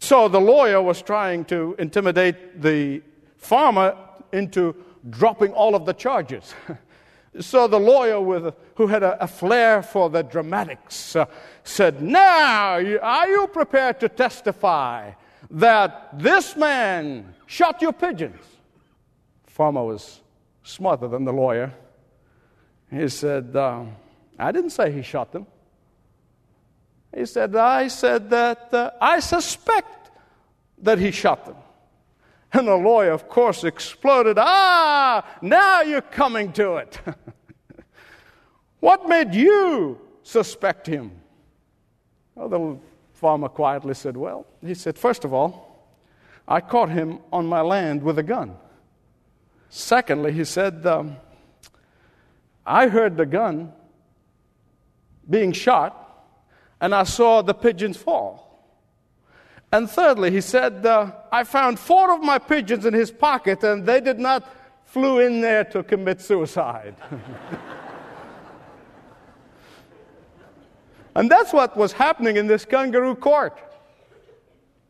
So 0.00 0.28
the 0.28 0.40
lawyer 0.40 0.80
was 0.80 1.02
trying 1.02 1.44
to 1.46 1.74
intimidate 1.78 2.62
the 2.62 3.02
farmer 3.36 3.96
into 4.32 4.74
dropping 5.10 5.52
all 5.52 5.74
of 5.74 5.86
the 5.86 5.92
charges. 5.92 6.54
so 7.40 7.66
the 7.66 7.78
lawyer, 7.78 8.20
with, 8.20 8.54
who 8.76 8.86
had 8.86 9.02
a, 9.02 9.22
a 9.22 9.26
flair 9.26 9.82
for 9.82 10.10
the 10.10 10.22
dramatics, 10.22 11.16
uh, 11.16 11.26
said, 11.64 12.02
Now, 12.02 12.74
are 12.74 13.28
you 13.28 13.48
prepared 13.48 14.00
to 14.00 14.08
testify 14.08 15.12
that 15.50 16.18
this 16.18 16.56
man 16.56 17.34
shot 17.46 17.82
your 17.82 17.92
pigeons? 17.92 18.40
Farmer 19.46 19.84
was 19.84 20.20
smarter 20.62 21.08
than 21.08 21.24
the 21.24 21.32
lawyer. 21.32 21.72
He 22.90 23.08
said, 23.08 23.54
uh, 23.56 23.84
I 24.38 24.52
didn't 24.52 24.70
say 24.70 24.92
he 24.92 25.02
shot 25.02 25.32
them. 25.32 25.46
He 27.14 27.26
said, 27.26 27.56
I 27.56 27.88
said 27.88 28.30
that 28.30 28.72
uh, 28.72 28.90
I 29.00 29.20
suspect 29.20 30.10
that 30.78 30.98
he 30.98 31.10
shot 31.10 31.46
them. 31.46 31.56
And 32.52 32.66
the 32.66 32.76
lawyer, 32.76 33.12
of 33.12 33.28
course, 33.28 33.64
exploded. 33.64 34.36
Ah, 34.38 35.24
now 35.42 35.82
you're 35.82 36.00
coming 36.00 36.52
to 36.54 36.76
it. 36.76 36.98
what 38.80 39.08
made 39.08 39.34
you 39.34 40.00
suspect 40.22 40.86
him? 40.86 41.12
Well, 42.34 42.48
the 42.48 42.78
farmer 43.14 43.48
quietly 43.48 43.94
said, 43.94 44.16
Well, 44.16 44.46
he 44.64 44.74
said, 44.74 44.98
first 44.98 45.24
of 45.24 45.34
all, 45.34 45.68
I 46.46 46.60
caught 46.60 46.88
him 46.88 47.18
on 47.30 47.46
my 47.46 47.60
land 47.60 48.02
with 48.02 48.18
a 48.18 48.22
gun. 48.22 48.56
Secondly, 49.68 50.32
he 50.32 50.44
said, 50.44 50.86
um, 50.86 51.16
I 52.64 52.88
heard 52.88 53.16
the 53.16 53.26
gun 53.26 53.72
being 55.28 55.52
shot, 55.52 56.07
and 56.80 56.94
I 56.94 57.04
saw 57.04 57.42
the 57.42 57.54
pigeons 57.54 57.96
fall. 57.96 58.48
And 59.70 59.90
thirdly, 59.90 60.30
he 60.30 60.40
said, 60.40 60.86
uh, 60.86 61.12
I 61.30 61.44
found 61.44 61.78
four 61.78 62.14
of 62.14 62.22
my 62.22 62.38
pigeons 62.38 62.86
in 62.86 62.94
his 62.94 63.10
pocket, 63.10 63.62
and 63.62 63.84
they 63.84 64.00
did 64.00 64.18
not 64.18 64.50
flew 64.84 65.18
in 65.18 65.42
there 65.42 65.64
to 65.64 65.82
commit 65.82 66.22
suicide. 66.22 66.94
and 71.14 71.30
that's 71.30 71.52
what 71.52 71.76
was 71.76 71.92
happening 71.92 72.38
in 72.38 72.46
this 72.46 72.64
kangaroo 72.64 73.14
court 73.14 73.58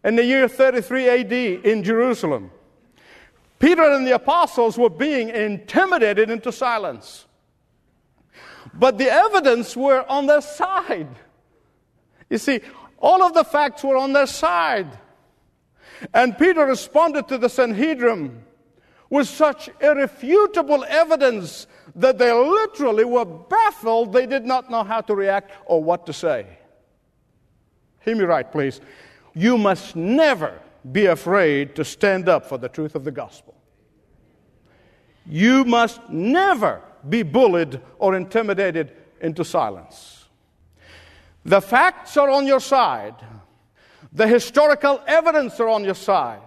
in 0.05 0.15
the 0.15 0.25
year 0.25 0.47
33 0.49 1.09
AD 1.09 1.33
in 1.33 1.83
Jerusalem. 1.83 2.53
Peter 3.59 3.83
and 3.83 4.07
the 4.07 4.15
apostles 4.15 4.79
were 4.79 4.91
being 4.91 5.31
intimidated 5.31 6.31
into 6.31 6.53
silence. 6.53 7.27
But 8.73 8.99
the 8.99 9.11
evidence 9.11 9.77
were 9.77 10.05
on 10.09 10.27
their 10.27 10.41
side. 10.41 11.09
You 12.31 12.39
see, 12.39 12.61
all 12.99 13.23
of 13.23 13.35
the 13.35 13.45
facts 13.45 13.83
were 13.85 13.97
on 13.97 14.13
their 14.13 14.27
side. 14.27 14.99
And 16.15 16.37
Peter 16.37 16.65
responded 16.67 17.29
to 17.29 17.39
the 17.39 17.49
Sanhedrin 17.49 18.45
with 19.11 19.27
such 19.27 19.71
irrefutable 19.81 20.85
evidence 20.85 21.67
that 21.95 22.19
they 22.19 22.33
literally 22.33 23.05
were 23.05 23.25
baffled. 23.25 24.13
They 24.13 24.27
did 24.27 24.45
not 24.45 24.71
know 24.71 24.85
how 24.85 25.01
to 25.03 25.15
react 25.15 25.53
or 25.67 25.83
what 25.83 26.07
to 26.07 26.13
say. 26.13 26.47
Hear 28.01 28.17
me 28.17 28.25
right, 28.25 28.51
please. 28.51 28.81
You 29.35 29.59
must 29.59 29.97
never 29.97 30.61
be 30.93 31.07
afraid 31.07 31.75
to 31.77 31.85
stand 31.85 32.29
up 32.29 32.47
for 32.47 32.59
the 32.59 32.69
truth 32.69 32.95
of 32.95 33.05
the 33.05 33.11
gospel. 33.11 33.55
You 35.27 35.65
must 35.65 36.09
never 36.09 36.83
be 37.09 37.23
bullied 37.23 37.81
or 37.99 38.15
intimidated 38.15 38.93
into 39.21 39.45
silence. 39.45 40.18
The 41.49 41.63
facts 41.63 42.19
are 42.19 42.29
on 42.29 42.47
your 42.47 42.61
side. 42.61 43.15
The 44.13 44.27
historical 44.27 45.01
evidence 45.07 45.59
are 45.61 45.69
on 45.69 45.83
your 45.83 45.95
side. 45.95 46.43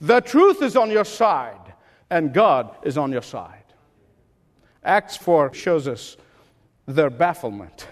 The 0.00 0.22
truth 0.22 0.62
is 0.62 0.74
on 0.74 0.90
your 0.90 1.04
side. 1.04 1.74
And 2.08 2.32
God 2.32 2.74
is 2.82 2.96
on 2.96 3.12
your 3.12 3.20
side. 3.20 3.64
Acts 4.82 5.18
4 5.18 5.52
shows 5.52 5.86
us 5.86 6.16
their 6.86 7.10
bafflement. 7.10 7.86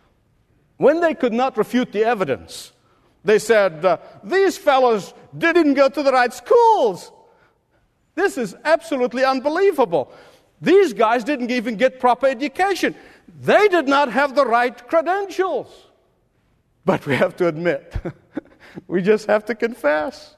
when 0.76 1.00
they 1.00 1.14
could 1.14 1.32
not 1.32 1.56
refute 1.56 1.92
the 1.92 2.04
evidence, 2.04 2.72
they 3.24 3.38
said, 3.38 3.82
uh, 3.82 3.96
These 4.22 4.58
fellows 4.58 5.14
didn't 5.36 5.74
go 5.74 5.88
to 5.88 6.02
the 6.02 6.12
right 6.12 6.32
schools. 6.32 7.10
This 8.14 8.36
is 8.36 8.54
absolutely 8.64 9.24
unbelievable. 9.24 10.12
These 10.60 10.92
guys 10.92 11.24
didn't 11.24 11.50
even 11.50 11.76
get 11.76 12.00
proper 12.00 12.26
education. 12.26 12.94
They 13.38 13.68
did 13.68 13.88
not 13.88 14.10
have 14.12 14.34
the 14.34 14.46
right 14.46 14.88
credentials. 14.88 15.86
But 16.84 17.06
we 17.06 17.16
have 17.16 17.36
to 17.36 17.46
admit, 17.46 17.94
we 18.88 19.02
just 19.02 19.26
have 19.26 19.44
to 19.46 19.54
confess. 19.54 20.36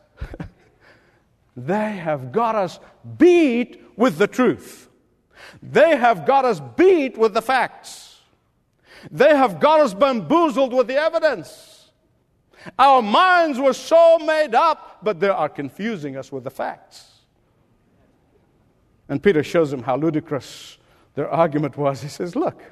they 1.56 1.92
have 1.92 2.32
got 2.32 2.54
us 2.54 2.78
beat 3.18 3.82
with 3.96 4.18
the 4.18 4.26
truth. 4.26 4.88
They 5.62 5.96
have 5.96 6.26
got 6.26 6.44
us 6.44 6.60
beat 6.76 7.16
with 7.16 7.34
the 7.34 7.42
facts. 7.42 8.20
They 9.10 9.36
have 9.36 9.60
got 9.60 9.80
us 9.80 9.94
bamboozled 9.94 10.72
with 10.72 10.86
the 10.86 10.96
evidence. 10.96 11.90
Our 12.78 13.02
minds 13.02 13.58
were 13.58 13.72
so 13.72 14.18
made 14.18 14.54
up, 14.54 14.98
but 15.02 15.18
they 15.18 15.28
are 15.28 15.48
confusing 15.48 16.16
us 16.16 16.30
with 16.30 16.44
the 16.44 16.50
facts. 16.50 17.08
And 19.08 19.22
Peter 19.22 19.42
shows 19.42 19.70
them 19.70 19.82
how 19.82 19.96
ludicrous 19.96 20.78
their 21.14 21.28
argument 21.28 21.76
was. 21.76 22.02
He 22.02 22.08
says, 22.08 22.36
Look, 22.36 22.62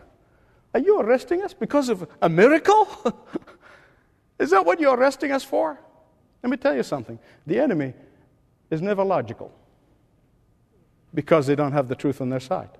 are 0.74 0.80
you 0.80 1.00
arresting 1.00 1.42
us 1.42 1.52
because 1.52 1.88
of 1.88 2.08
a 2.22 2.28
miracle? 2.28 2.88
is 4.38 4.50
that 4.50 4.64
what 4.64 4.80
you're 4.80 4.96
arresting 4.96 5.32
us 5.32 5.42
for? 5.42 5.78
Let 6.42 6.50
me 6.50 6.56
tell 6.56 6.74
you 6.74 6.82
something. 6.82 7.18
The 7.46 7.58
enemy 7.58 7.94
is 8.70 8.80
never 8.80 9.04
logical 9.04 9.52
because 11.12 11.46
they 11.46 11.54
don't 11.54 11.72
have 11.72 11.88
the 11.88 11.96
truth 11.96 12.20
on 12.20 12.30
their 12.30 12.40
side. 12.40 12.70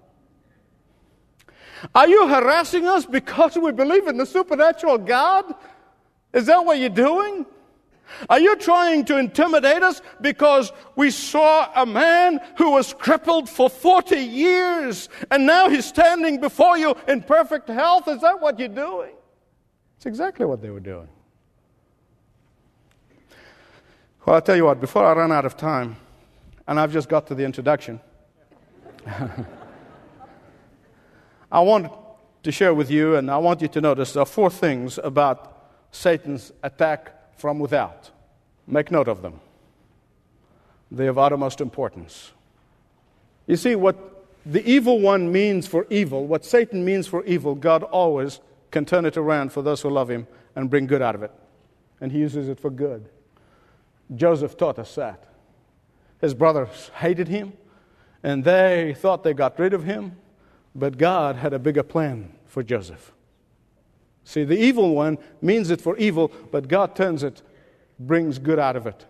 Are 1.95 2.07
you 2.07 2.29
harassing 2.29 2.87
us 2.87 3.07
because 3.07 3.57
we 3.57 3.73
believe 3.73 4.07
in 4.07 4.17
the 4.17 4.27
supernatural 4.27 4.99
God? 4.99 5.55
Is 6.33 6.47
that 6.47 6.65
what 6.65 6.79
you're 6.79 6.89
doing? 6.91 7.47
Are 8.29 8.41
you 8.41 8.57
trying 8.57 9.05
to 9.07 9.19
intimidate 9.19 9.83
us 9.83 10.03
because 10.21 10.73
we 10.97 11.11
saw 11.11 11.71
a 11.75 11.87
man 11.87 12.41
who 12.57 12.73
was 12.73 12.93
crippled 12.93 13.49
for 13.49 13.71
40 13.71 14.17
years 14.17 15.09
and 15.31 15.47
now 15.47 15.69
he's 15.69 15.85
standing 15.87 16.41
before 16.41 16.77
you 16.77 16.95
in 17.09 17.23
perfect 17.23 17.69
health? 17.69 18.09
Is 18.09 18.21
that 18.21 18.41
what 18.41 18.59
you're 18.59 18.69
doing? 18.69 19.13
It's 19.97 20.07
exactly 20.07 20.47
what 20.47 20.63
they 20.63 20.71
were 20.71 20.81
doing. 20.81 21.09
Well, 24.25 24.37
I'll 24.37 24.43
tell 24.43 24.57
you 24.57 24.65
what, 24.67 24.81
before 24.81 25.05
I 25.05 25.13
run 25.13 25.33
out 25.33 25.45
of 25.45 25.57
time, 25.57 25.97
and 26.67 26.79
I've 26.79 26.93
just 26.93 27.09
got 27.09 27.27
to 27.29 27.35
the 27.35 27.45
introduction, 27.45 28.01
I 31.51 31.61
want 31.61 31.91
to 32.43 32.53
share 32.53 32.75
with 32.75 32.91
you, 32.91 33.17
and 33.17 33.31
I 33.31 33.39
want 33.39 33.63
you 33.63 33.69
to 33.69 33.81
notice 33.81 34.13
there 34.13 34.23
are 34.23 34.27
four 34.27 34.51
things 34.51 34.99
about 35.03 35.71
Satan's 35.91 36.53
attack 36.63 37.20
from 37.37 37.59
without. 37.59 38.11
Make 38.67 38.91
note 38.91 39.09
of 39.09 39.23
them. 39.23 39.41
They 40.91 41.07
are 41.07 41.11
of 41.11 41.19
uttermost 41.19 41.61
importance. 41.61 42.33
You 43.47 43.57
see, 43.57 43.75
what 43.75 44.27
the 44.47 44.65
evil 44.69 45.01
one 45.01 45.31
means 45.31 45.67
for 45.67 45.87
evil, 45.91 46.27
what 46.27 46.45
Satan 46.45 46.85
means 46.85 47.07
for 47.07 47.25
evil, 47.25 47.55
God 47.55 47.83
always 47.83 48.41
can 48.71 48.85
turn 48.85 49.05
it 49.05 49.17
around 49.17 49.53
for 49.53 49.63
those 49.63 49.83
who 49.83 49.91
love 49.91 50.11
him 50.11 50.27
and 50.55 50.71
bring 50.71 50.87
good 50.87 51.03
out 51.03 51.15
of 51.15 51.23
it. 51.23 51.33
And 52.01 52.13
he 52.13 52.19
uses 52.19 52.49
it 52.49 52.59
for 52.59 52.71
good. 52.71 53.09
Joseph 54.15 54.57
taught 54.57 54.79
us 54.79 54.95
that. 54.95 55.25
His 56.21 56.35
brothers 56.35 56.91
hated 56.97 57.29
him, 57.29 57.53
and 58.23 58.45
they 58.45 58.95
thought 58.99 59.23
they 59.23 59.35
got 59.35 59.59
rid 59.59 59.73
of 59.73 59.85
him, 59.85 60.17
but 60.75 60.99
God 60.99 61.37
had 61.37 61.53
a 61.53 61.59
bigger 61.59 61.83
plan 61.83 62.33
for 62.47 62.63
Joseph. 62.63 63.13
See, 64.25 64.45
the 64.45 64.59
evil 64.59 64.95
one 64.95 65.19
means 65.41 65.71
it 65.71 65.81
for 65.81 65.97
evil, 65.97 66.31
but 66.51 66.69
God 66.69 66.95
turns 66.95 67.23
it, 67.23 67.43
brings 67.99 68.39
good 68.39 68.59
out 68.59 68.77
of 68.77 68.87
it. 68.87 69.07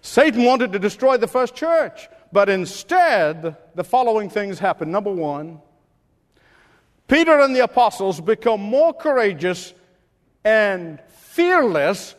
Satan 0.00 0.44
wanted 0.44 0.72
to 0.72 0.78
destroy 0.78 1.16
the 1.16 1.26
first 1.26 1.54
church, 1.54 2.08
but 2.30 2.48
instead, 2.48 3.56
the 3.74 3.84
following 3.84 4.30
things 4.30 4.58
happened. 4.58 4.92
Number 4.92 5.10
one, 5.10 5.60
Peter 7.08 7.40
and 7.40 7.54
the 7.54 7.64
apostles 7.64 8.20
become 8.20 8.60
more 8.60 8.92
courageous 8.92 9.74
and 10.44 11.00
fearless 11.08 12.14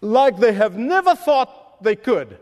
like 0.00 0.38
they 0.38 0.52
have 0.52 0.76
never 0.76 1.14
thought 1.14 1.82
they 1.82 1.96
could. 1.96 2.38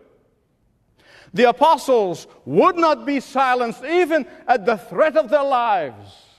The 1.32 1.48
apostles 1.48 2.26
would 2.44 2.76
not 2.76 3.06
be 3.06 3.20
silenced 3.20 3.84
even 3.84 4.26
at 4.48 4.66
the 4.66 4.78
threat 4.78 5.16
of 5.16 5.28
their 5.28 5.44
lives. 5.44 6.29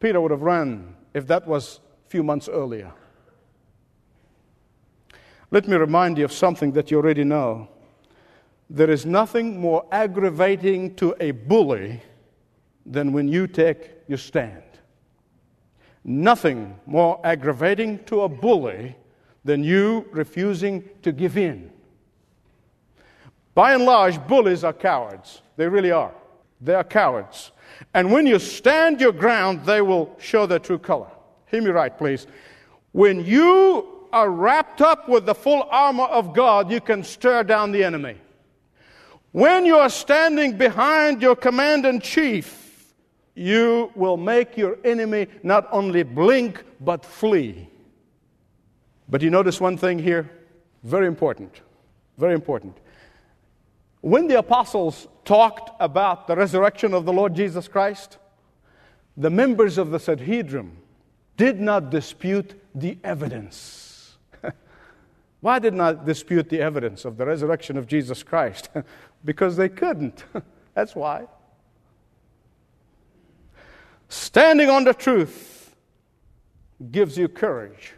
Peter 0.00 0.20
would 0.20 0.30
have 0.30 0.42
run 0.42 0.96
if 1.14 1.26
that 1.26 1.46
was 1.46 1.80
a 2.06 2.10
few 2.10 2.22
months 2.22 2.48
earlier. 2.48 2.92
Let 5.50 5.68
me 5.68 5.76
remind 5.76 6.16
you 6.16 6.24
of 6.24 6.32
something 6.32 6.72
that 6.72 6.90
you 6.90 6.96
already 6.96 7.24
know. 7.24 7.68
There 8.70 8.90
is 8.90 9.04
nothing 9.04 9.60
more 9.60 9.84
aggravating 9.92 10.94
to 10.96 11.14
a 11.20 11.32
bully 11.32 12.00
than 12.86 13.12
when 13.12 13.28
you 13.28 13.46
take 13.46 13.90
your 14.08 14.18
stand. 14.18 14.62
Nothing 16.04 16.78
more 16.86 17.20
aggravating 17.24 18.02
to 18.04 18.22
a 18.22 18.28
bully 18.28 18.96
than 19.44 19.64
you 19.64 20.08
refusing 20.12 20.88
to 21.02 21.12
give 21.12 21.36
in. 21.36 21.70
By 23.54 23.74
and 23.74 23.84
large, 23.84 24.24
bullies 24.26 24.64
are 24.64 24.72
cowards. 24.72 25.42
They 25.56 25.68
really 25.68 25.90
are. 25.90 26.14
They 26.60 26.74
are 26.74 26.84
cowards. 26.84 27.50
And 27.94 28.12
when 28.12 28.26
you 28.26 28.38
stand 28.38 29.00
your 29.00 29.12
ground, 29.12 29.64
they 29.64 29.82
will 29.82 30.14
show 30.18 30.46
their 30.46 30.58
true 30.58 30.78
color. 30.78 31.08
Hear 31.46 31.62
me 31.62 31.70
right, 31.70 31.96
please. 31.96 32.26
When 32.92 33.24
you 33.24 34.06
are 34.12 34.30
wrapped 34.30 34.80
up 34.80 35.08
with 35.08 35.26
the 35.26 35.34
full 35.34 35.66
armor 35.70 36.04
of 36.04 36.34
God, 36.34 36.70
you 36.70 36.80
can 36.80 37.02
stir 37.04 37.44
down 37.44 37.72
the 37.72 37.84
enemy. 37.84 38.16
When 39.32 39.64
you 39.64 39.76
are 39.76 39.90
standing 39.90 40.56
behind 40.56 41.22
your 41.22 41.36
command 41.36 41.86
in 41.86 42.00
chief, 42.00 42.92
you 43.34 43.92
will 43.94 44.16
make 44.16 44.56
your 44.56 44.76
enemy 44.84 45.28
not 45.42 45.68
only 45.70 46.02
blink, 46.02 46.64
but 46.80 47.04
flee. 47.04 47.68
But 49.08 49.22
you 49.22 49.30
notice 49.30 49.60
one 49.60 49.76
thing 49.76 49.98
here? 49.98 50.30
Very 50.82 51.06
important. 51.06 51.60
Very 52.18 52.34
important. 52.34 52.76
When 54.00 54.28
the 54.28 54.38
apostles 54.38 55.08
talked 55.24 55.70
about 55.78 56.26
the 56.26 56.36
resurrection 56.36 56.94
of 56.94 57.04
the 57.04 57.12
Lord 57.12 57.34
Jesus 57.34 57.68
Christ, 57.68 58.18
the 59.16 59.30
members 59.30 59.76
of 59.76 59.90
the 59.90 60.00
Sanhedrin 60.00 60.76
did 61.36 61.60
not 61.60 61.90
dispute 61.90 62.54
the 62.74 62.98
evidence. 63.04 64.16
Why 65.40 65.58
did 65.58 65.74
not 65.74 66.06
dispute 66.06 66.48
the 66.48 66.60
evidence 66.60 67.04
of 67.04 67.16
the 67.16 67.26
resurrection 67.26 67.76
of 67.76 67.86
Jesus 67.86 68.22
Christ? 68.22 68.70
because 69.24 69.56
they 69.56 69.68
couldn't. 69.68 70.24
That's 70.74 70.94
why. 70.94 71.26
Standing 74.08 74.70
on 74.70 74.84
the 74.84 74.94
truth 74.94 75.74
gives 76.90 77.18
you 77.18 77.28
courage. 77.28 77.92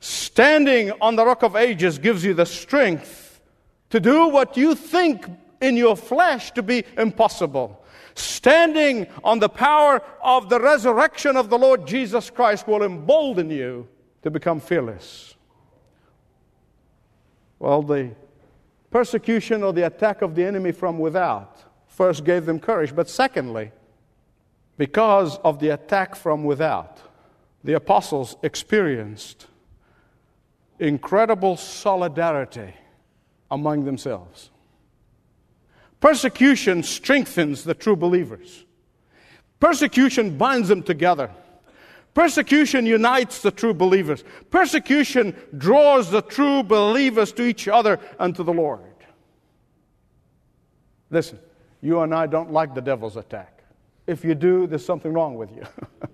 Standing 0.00 0.92
on 1.00 1.16
the 1.16 1.24
rock 1.24 1.42
of 1.42 1.56
ages 1.56 1.98
gives 1.98 2.24
you 2.24 2.34
the 2.34 2.44
strength 2.46 3.25
to 3.96 4.00
do 4.00 4.28
what 4.28 4.58
you 4.58 4.74
think 4.74 5.26
in 5.62 5.74
your 5.74 5.96
flesh 5.96 6.50
to 6.50 6.62
be 6.62 6.84
impossible. 6.98 7.82
Standing 8.14 9.06
on 9.24 9.38
the 9.38 9.48
power 9.48 10.02
of 10.22 10.50
the 10.50 10.60
resurrection 10.60 11.34
of 11.34 11.48
the 11.48 11.56
Lord 11.56 11.86
Jesus 11.86 12.28
Christ 12.28 12.68
will 12.68 12.82
embolden 12.82 13.48
you 13.48 13.88
to 14.20 14.30
become 14.30 14.60
fearless. 14.60 15.34
Well, 17.58 17.80
the 17.80 18.10
persecution 18.90 19.62
or 19.62 19.72
the 19.72 19.86
attack 19.86 20.20
of 20.20 20.34
the 20.34 20.44
enemy 20.44 20.72
from 20.72 20.98
without 20.98 21.64
first 21.88 22.22
gave 22.22 22.44
them 22.44 22.60
courage, 22.60 22.94
but 22.94 23.08
secondly, 23.08 23.72
because 24.76 25.38
of 25.38 25.58
the 25.58 25.70
attack 25.70 26.14
from 26.14 26.44
without, 26.44 27.00
the 27.64 27.72
apostles 27.72 28.36
experienced 28.42 29.46
incredible 30.78 31.56
solidarity 31.56 32.74
among 33.50 33.84
themselves. 33.84 34.50
Persecution 36.00 36.82
strengthens 36.82 37.64
the 37.64 37.74
true 37.74 37.96
believers. 37.96 38.64
Persecution 39.60 40.36
binds 40.36 40.68
them 40.68 40.82
together. 40.82 41.30
Persecution 42.14 42.86
unites 42.86 43.42
the 43.42 43.50
true 43.50 43.74
believers. 43.74 44.24
Persecution 44.50 45.34
draws 45.58 46.10
the 46.10 46.22
true 46.22 46.62
believers 46.62 47.32
to 47.32 47.42
each 47.42 47.68
other 47.68 48.00
and 48.18 48.34
to 48.36 48.42
the 48.42 48.52
Lord. 48.52 48.80
Listen, 51.10 51.38
you 51.80 52.00
and 52.00 52.14
I 52.14 52.26
don't 52.26 52.52
like 52.52 52.74
the 52.74 52.80
devil's 52.80 53.16
attack. 53.16 53.62
If 54.06 54.24
you 54.24 54.34
do, 54.34 54.66
there's 54.66 54.84
something 54.84 55.12
wrong 55.12 55.34
with 55.34 55.50
you. 55.54 55.62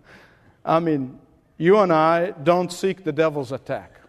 I 0.64 0.80
mean, 0.80 1.18
you 1.56 1.78
and 1.78 1.92
I 1.92 2.30
don't 2.30 2.72
seek 2.72 3.04
the 3.04 3.12
devil's 3.12 3.52
attack. 3.52 4.00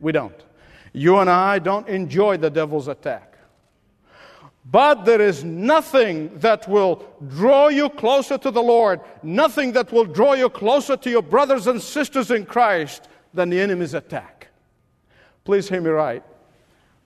We 0.00 0.12
don't. 0.12 0.44
You 0.92 1.18
and 1.18 1.30
I 1.30 1.58
don't 1.58 1.88
enjoy 1.88 2.36
the 2.36 2.50
devil's 2.50 2.88
attack. 2.88 3.30
But 4.64 5.04
there 5.04 5.20
is 5.20 5.42
nothing 5.42 6.38
that 6.38 6.68
will 6.68 7.04
draw 7.28 7.68
you 7.68 7.88
closer 7.88 8.38
to 8.38 8.50
the 8.50 8.62
Lord, 8.62 9.00
nothing 9.22 9.72
that 9.72 9.90
will 9.90 10.04
draw 10.04 10.34
you 10.34 10.48
closer 10.48 10.96
to 10.96 11.10
your 11.10 11.22
brothers 11.22 11.66
and 11.66 11.80
sisters 11.80 12.30
in 12.30 12.44
Christ 12.44 13.08
than 13.34 13.50
the 13.50 13.60
enemy's 13.60 13.94
attack. 13.94 14.48
Please 15.44 15.68
hear 15.68 15.80
me 15.80 15.90
right. 15.90 16.22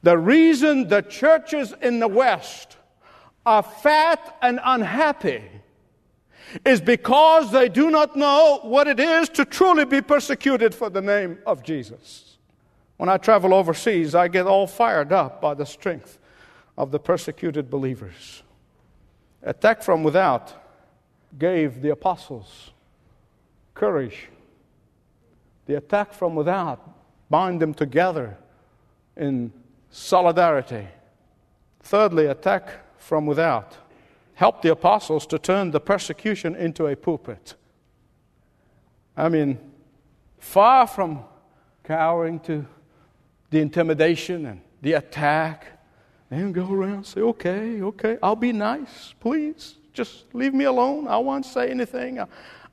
The 0.03 0.18
reason 0.18 0.88
the 0.88 1.01
churches 1.03 1.73
in 1.81 2.01
the 2.01 2.09
West 2.09 2.77
are 3.47 3.62
fat 3.62 4.37
and 4.42 4.61
unhappy 4.62 5.42
is 6.64 6.81
because 6.81 7.51
they 7.51 7.68
do 7.68 7.90
not 7.90 8.16
know 8.16 8.61
what 8.62 8.87
it 8.87 9.01
is 9.01 9.29
to 9.31 9.44
truly 9.44 9.85
be 9.85 10.03
persecuted 10.03 10.75
for 10.75 10.90
the 10.90 11.01
name 11.01 11.38
of 11.47 11.62
Jesus. 11.62 12.34
When 12.96 13.09
I 13.09 13.16
travel 13.16 13.52
overseas, 13.52 14.14
I 14.14 14.28
get 14.28 14.46
all 14.46 14.66
fired 14.66 15.12
up 15.12 15.40
by 15.40 15.54
the 15.54 15.66
strength 15.66 16.18
of 16.76 16.90
the 16.90 16.98
persecuted 16.98 17.70
believers. 17.70 18.42
Attack 19.42 19.83
from 19.83 20.02
without 20.02 20.54
gave 21.38 21.83
the 21.83 21.90
apostles 21.90 22.70
courage. 23.74 24.28
The 25.66 25.76
attack 25.76 26.12
from 26.12 26.35
without 26.35 26.80
bind 27.28 27.61
them 27.61 27.74
together 27.74 28.37
in 29.16 29.52
solidarity. 29.90 30.87
Thirdly, 31.80 32.26
attack 32.26 32.98
from 32.98 33.26
without 33.26 33.76
helped 34.35 34.62
the 34.62 34.72
apostles 34.72 35.26
to 35.26 35.38
turn 35.38 35.70
the 35.70 35.80
persecution 35.80 36.54
into 36.57 36.87
a 36.87 36.96
pulpit. 36.96 37.54
I 39.16 39.28
mean, 39.28 39.59
far 40.38 40.87
from 40.87 41.24
cowering 41.85 42.40
to 42.40 42.66
the 43.54 43.60
intimidation 43.60 44.46
and 44.46 44.60
the 44.82 44.94
attack, 44.94 45.66
and 46.28 46.52
go 46.52 46.68
around 46.70 46.92
and 46.92 47.06
say, 47.06 47.20
okay, 47.20 47.80
okay, 47.80 48.18
I'll 48.20 48.34
be 48.34 48.52
nice, 48.52 49.14
please. 49.20 49.76
Just 49.92 50.24
leave 50.34 50.52
me 50.52 50.64
alone. 50.64 51.06
I 51.06 51.18
won't 51.18 51.46
say 51.46 51.70
anything. 51.70 52.18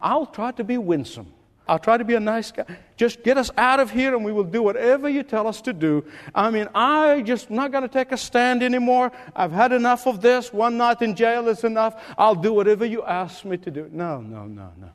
I'll 0.02 0.26
try 0.26 0.52
to 0.54 0.64
be 0.64 0.80
winsome. 0.80 1.32
I'll 1.68 1.78
try 1.78 1.98
to 1.98 2.04
be 2.04 2.16
a 2.16 2.20
nice 2.20 2.52
guy. 2.52 2.66
Just 2.98 3.22
get 3.22 3.38
us 3.38 3.52
out 3.58 3.80
of 3.80 3.92
here 3.92 4.16
and 4.16 4.26
we 4.26 4.32
will 4.32 4.44
do 4.44 4.64
whatever 4.64 5.08
you 5.08 5.22
tell 5.22 5.46
us 5.46 5.62
to 5.62 5.72
do. 5.72 6.04
I 6.34 6.50
mean, 6.50 6.68
I 6.74 7.22
just 7.22 7.52
not 7.52 7.72
going 7.72 7.84
to 7.84 7.88
take 7.88 8.12
a 8.12 8.18
stand 8.18 8.64
anymore. 8.64 9.12
I've 9.36 9.52
had 9.52 9.72
enough 9.72 10.08
of 10.08 10.20
this. 10.20 10.52
One 10.52 10.78
night 10.78 11.04
in 11.04 11.16
jail 11.16 11.48
is 11.48 11.64
enough. 11.64 12.04
I'll 12.18 12.34
do 12.34 12.52
whatever 12.54 12.86
you 12.86 13.04
ask 13.04 13.46
me 13.46 13.58
to 13.58 13.70
do. 13.70 13.88
No, 13.92 14.20
no, 14.20 14.46
no, 14.46 14.72
no. 14.80 14.90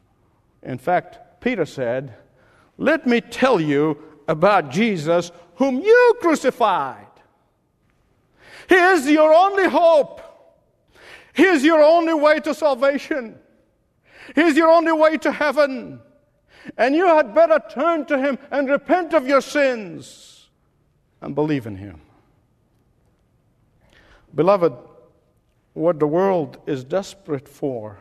In 0.64 0.78
fact, 0.78 1.40
Peter 1.40 1.64
said, 1.64 2.16
Let 2.76 3.06
me 3.06 3.20
tell 3.20 3.60
you 3.60 4.02
about 4.28 4.70
Jesus 4.70 5.30
whom 5.56 5.80
you 5.80 6.14
crucified. 6.20 7.06
He 8.68 8.74
is 8.74 9.08
your 9.08 9.32
only 9.32 9.68
hope. 9.68 10.20
He 11.34 11.44
is 11.44 11.64
your 11.64 11.82
only 11.82 12.14
way 12.14 12.40
to 12.40 12.54
salvation. 12.54 13.38
He 14.34 14.42
is 14.42 14.56
your 14.56 14.68
only 14.68 14.92
way 14.92 15.18
to 15.18 15.30
heaven. 15.30 16.00
And 16.76 16.94
you 16.94 17.06
had 17.06 17.34
better 17.34 17.60
turn 17.70 18.06
to 18.06 18.18
Him 18.18 18.38
and 18.50 18.68
repent 18.68 19.14
of 19.14 19.26
your 19.26 19.40
sins 19.40 20.48
and 21.20 21.34
believe 21.34 21.66
in 21.66 21.76
Him. 21.76 22.00
Beloved, 24.34 24.72
what 25.74 25.98
the 26.00 26.06
world 26.06 26.58
is 26.66 26.82
desperate 26.82 27.48
for 27.48 27.98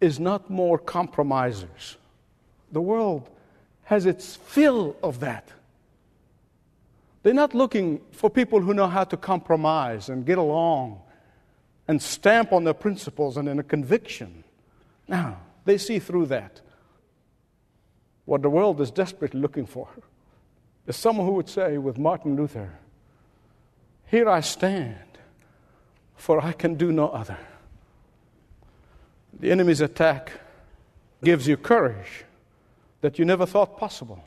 is 0.00 0.20
not 0.20 0.48
more 0.50 0.78
compromisers. 0.78 1.96
The 2.72 2.80
world 2.80 3.30
has 3.86 4.04
its 4.04 4.34
fill 4.34 4.96
of 5.00 5.20
that. 5.20 5.48
They're 7.22 7.32
not 7.32 7.54
looking 7.54 8.00
for 8.10 8.28
people 8.28 8.60
who 8.60 8.74
know 8.74 8.88
how 8.88 9.04
to 9.04 9.16
compromise 9.16 10.08
and 10.08 10.26
get 10.26 10.38
along 10.38 11.00
and 11.86 12.02
stamp 12.02 12.52
on 12.52 12.64
their 12.64 12.74
principles 12.74 13.36
and 13.36 13.48
in 13.48 13.60
a 13.60 13.62
conviction. 13.62 14.42
Now, 15.06 15.38
they 15.64 15.78
see 15.78 16.00
through 16.00 16.26
that. 16.26 16.60
What 18.24 18.42
the 18.42 18.50
world 18.50 18.80
is 18.80 18.90
desperately 18.90 19.40
looking 19.40 19.66
for 19.66 19.88
is 20.88 20.96
someone 20.96 21.26
who 21.26 21.34
would 21.34 21.48
say, 21.48 21.78
with 21.78 21.96
Martin 21.96 22.34
Luther, 22.34 22.72
Here 24.06 24.28
I 24.28 24.40
stand, 24.40 25.18
for 26.16 26.40
I 26.40 26.50
can 26.50 26.74
do 26.74 26.90
no 26.90 27.08
other. 27.08 27.38
The 29.38 29.52
enemy's 29.52 29.80
attack 29.80 30.32
gives 31.22 31.46
you 31.46 31.56
courage 31.56 32.25
that 33.00 33.18
you 33.18 33.24
never 33.24 33.46
thought 33.46 33.78
possible. 33.78 34.22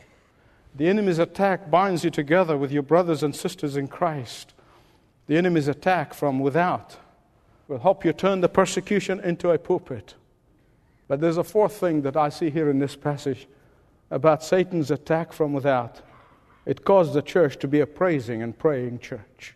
The 0.75 0.87
enemy's 0.87 1.19
attack 1.19 1.71
binds 1.71 2.03
you 2.03 2.09
together 2.09 2.57
with 2.57 2.71
your 2.71 2.83
brothers 2.83 3.23
and 3.23 3.35
sisters 3.35 3.75
in 3.75 3.87
Christ. 3.87 4.53
The 5.27 5.37
enemy's 5.37 5.67
attack 5.67 6.13
from 6.13 6.39
without 6.39 6.97
will 7.67 7.79
help 7.79 8.03
you 8.03 8.13
turn 8.13 8.41
the 8.41 8.49
persecution 8.49 9.19
into 9.19 9.51
a 9.51 9.57
pulpit. 9.57 10.15
But 11.07 11.21
there's 11.21 11.37
a 11.37 11.43
fourth 11.43 11.73
thing 11.73 12.01
that 12.03 12.17
I 12.17 12.29
see 12.29 12.49
here 12.49 12.69
in 12.69 12.79
this 12.79 12.95
passage 12.95 13.47
about 14.11 14.43
Satan's 14.43 14.91
attack 14.91 15.33
from 15.33 15.53
without. 15.53 16.01
It 16.65 16.85
caused 16.85 17.13
the 17.13 17.21
church 17.21 17.57
to 17.59 17.67
be 17.67 17.79
a 17.79 17.87
praising 17.87 18.41
and 18.41 18.57
praying 18.57 18.99
church. 18.99 19.55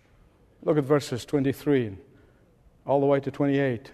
Look 0.63 0.78
at 0.78 0.84
verses 0.84 1.26
23 1.26 1.95
all 2.86 2.99
the 2.99 3.06
way 3.06 3.19
to 3.19 3.32
28. 3.32 3.91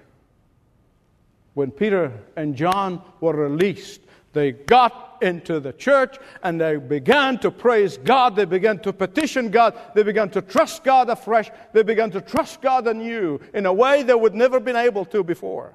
When 1.54 1.72
Peter 1.72 2.12
and 2.36 2.56
John 2.56 3.02
were 3.20 3.34
released, 3.34 4.02
they 4.34 4.52
got 4.52 5.18
into 5.22 5.60
the 5.60 5.74
church 5.74 6.18
and 6.44 6.62
they 6.62 6.78
began 6.78 7.40
to 7.40 7.52
praise 7.52 7.98
God. 7.98 8.36
They 8.36 8.46
began 8.46 8.80
to 8.80 8.94
petition 8.94 9.50
God. 9.50 9.78
They 9.96 10.04
began 10.04 10.30
to 10.32 10.42
trust 10.42 10.84
God 10.84 11.10
afresh. 11.10 11.50
They 11.74 11.84
began 11.84 12.12
to 12.12 12.22
trust 12.22 12.62
God 12.62 12.88
anew 12.88 13.40
in 13.54 13.66
a 13.66 13.74
way 13.74 14.04
they 14.04 14.14
would 14.14 14.36
never 14.36 14.60
been 14.60 14.76
able 14.76 15.06
to 15.06 15.24
before. 15.24 15.74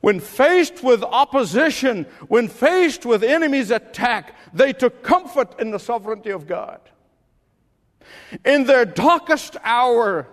When 0.00 0.18
faced 0.18 0.82
with 0.82 1.02
opposition, 1.04 2.06
when 2.26 2.48
faced 2.48 3.06
with 3.06 3.22
enemies' 3.22 3.70
attack, 3.70 4.34
they 4.52 4.72
took 4.72 5.02
comfort 5.02 5.60
in 5.60 5.70
the 5.70 5.78
sovereignty 5.78 6.30
of 6.30 6.46
God. 6.46 6.80
In 8.44 8.64
their 8.64 8.84
darkest 8.84 9.56
hour, 9.62 10.26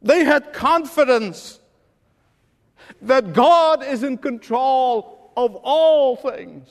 they 0.00 0.24
had 0.24 0.52
confidence 0.52 1.60
that 3.02 3.32
God 3.32 3.84
is 3.84 4.02
in 4.02 4.16
control 4.16 5.15
of 5.36 5.54
all 5.56 6.16
things. 6.16 6.68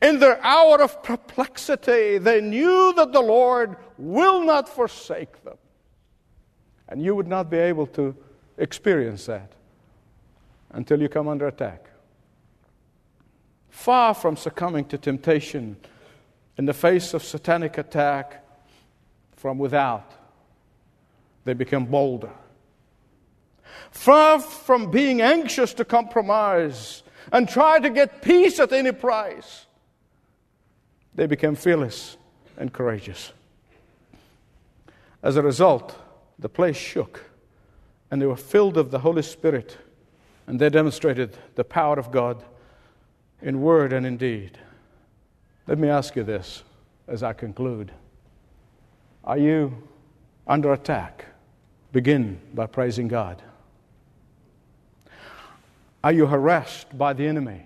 In 0.00 0.20
their 0.20 0.42
hour 0.44 0.80
of 0.80 1.02
perplexity, 1.02 2.18
they 2.18 2.40
knew 2.40 2.92
that 2.94 3.12
the 3.12 3.20
Lord 3.20 3.76
will 3.98 4.42
not 4.42 4.68
forsake 4.68 5.42
them. 5.44 5.56
And 6.88 7.02
you 7.02 7.14
would 7.14 7.26
not 7.26 7.50
be 7.50 7.58
able 7.58 7.86
to 7.88 8.14
experience 8.56 9.26
that 9.26 9.52
until 10.70 11.00
you 11.00 11.08
come 11.08 11.28
under 11.28 11.48
attack. 11.48 11.86
Far 13.70 14.14
from 14.14 14.36
succumbing 14.36 14.84
to 14.86 14.98
temptation 14.98 15.76
in 16.56 16.66
the 16.66 16.72
face 16.72 17.14
of 17.14 17.24
satanic 17.24 17.78
attack 17.78 18.44
from 19.34 19.58
without, 19.58 20.12
they 21.44 21.52
become 21.54 21.84
bolder 21.86 22.30
Far 23.90 24.40
from 24.40 24.90
being 24.90 25.22
anxious 25.22 25.72
to 25.74 25.84
compromise 25.84 27.03
and 27.32 27.48
try 27.48 27.78
to 27.78 27.90
get 27.90 28.22
peace 28.22 28.58
at 28.60 28.72
any 28.72 28.92
price, 28.92 29.66
they 31.14 31.26
became 31.26 31.54
fearless 31.54 32.16
and 32.56 32.72
courageous. 32.72 33.32
As 35.22 35.36
a 35.36 35.42
result, 35.42 35.96
the 36.38 36.48
place 36.48 36.76
shook 36.76 37.24
and 38.10 38.20
they 38.20 38.26
were 38.26 38.36
filled 38.36 38.76
of 38.76 38.90
the 38.90 38.98
Holy 38.98 39.22
Spirit 39.22 39.78
and 40.46 40.58
they 40.58 40.68
demonstrated 40.68 41.36
the 41.54 41.64
power 41.64 41.98
of 41.98 42.10
God 42.10 42.44
in 43.40 43.62
word 43.62 43.92
and 43.92 44.06
in 44.06 44.16
deed. 44.16 44.58
Let 45.66 45.78
me 45.78 45.88
ask 45.88 46.14
you 46.16 46.22
this 46.22 46.62
as 47.08 47.22
I 47.22 47.32
conclude 47.32 47.92
Are 49.24 49.38
you 49.38 49.88
under 50.46 50.72
attack? 50.72 51.26
Begin 51.92 52.40
by 52.52 52.66
praising 52.66 53.08
God. 53.08 53.42
Are 56.04 56.12
you 56.12 56.26
harassed 56.26 56.98
by 56.98 57.14
the 57.14 57.26
enemy? 57.26 57.62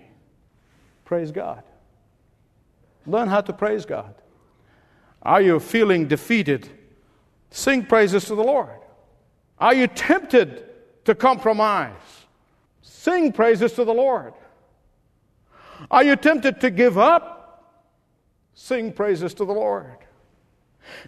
Praise 1.03 1.29
God. 1.29 1.61
Learn 3.05 3.27
how 3.27 3.41
to 3.41 3.51
praise 3.51 3.85
God. 3.85 4.15
Are 5.21 5.41
you 5.41 5.59
feeling 5.59 6.07
defeated? 6.07 6.69
Sing 7.51 7.85
praises 7.85 8.23
to 8.25 8.35
the 8.35 8.43
Lord. 8.43 8.79
Are 9.59 9.73
you 9.73 9.87
tempted 9.87 10.63
to 11.03 11.15
compromise? 11.15 11.91
Sing 12.81 13.33
praises 13.33 13.73
to 13.73 13.83
the 13.83 13.93
Lord. 13.93 14.33
Are 15.91 16.05
you 16.05 16.15
tempted 16.15 16.61
to 16.61 16.71
give 16.71 16.97
up? 16.97 17.75
Sing 18.53 18.93
praises 18.93 19.33
to 19.33 19.43
the 19.43 19.51
Lord. 19.51 19.97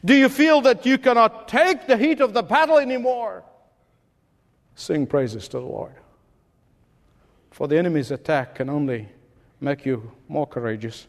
Do 0.04 0.14
you 0.14 0.28
feel 0.28 0.60
that 0.64 0.86
you 0.86 0.98
cannot 0.98 1.48
take 1.48 1.88
the 1.88 1.96
heat 1.96 2.20
of 2.20 2.34
the 2.34 2.44
battle 2.44 2.78
anymore? 2.78 3.46
Sing 4.76 5.08
praises 5.08 5.48
to 5.48 5.60
the 5.60 5.66
Lord. 5.66 5.96
For 7.52 7.68
the 7.68 7.78
enemy's 7.78 8.12
attack 8.12 8.56
can 8.56 8.70
only 8.70 9.10
make 9.60 9.86
you 9.86 10.12
more 10.28 10.48
courageous, 10.48 11.08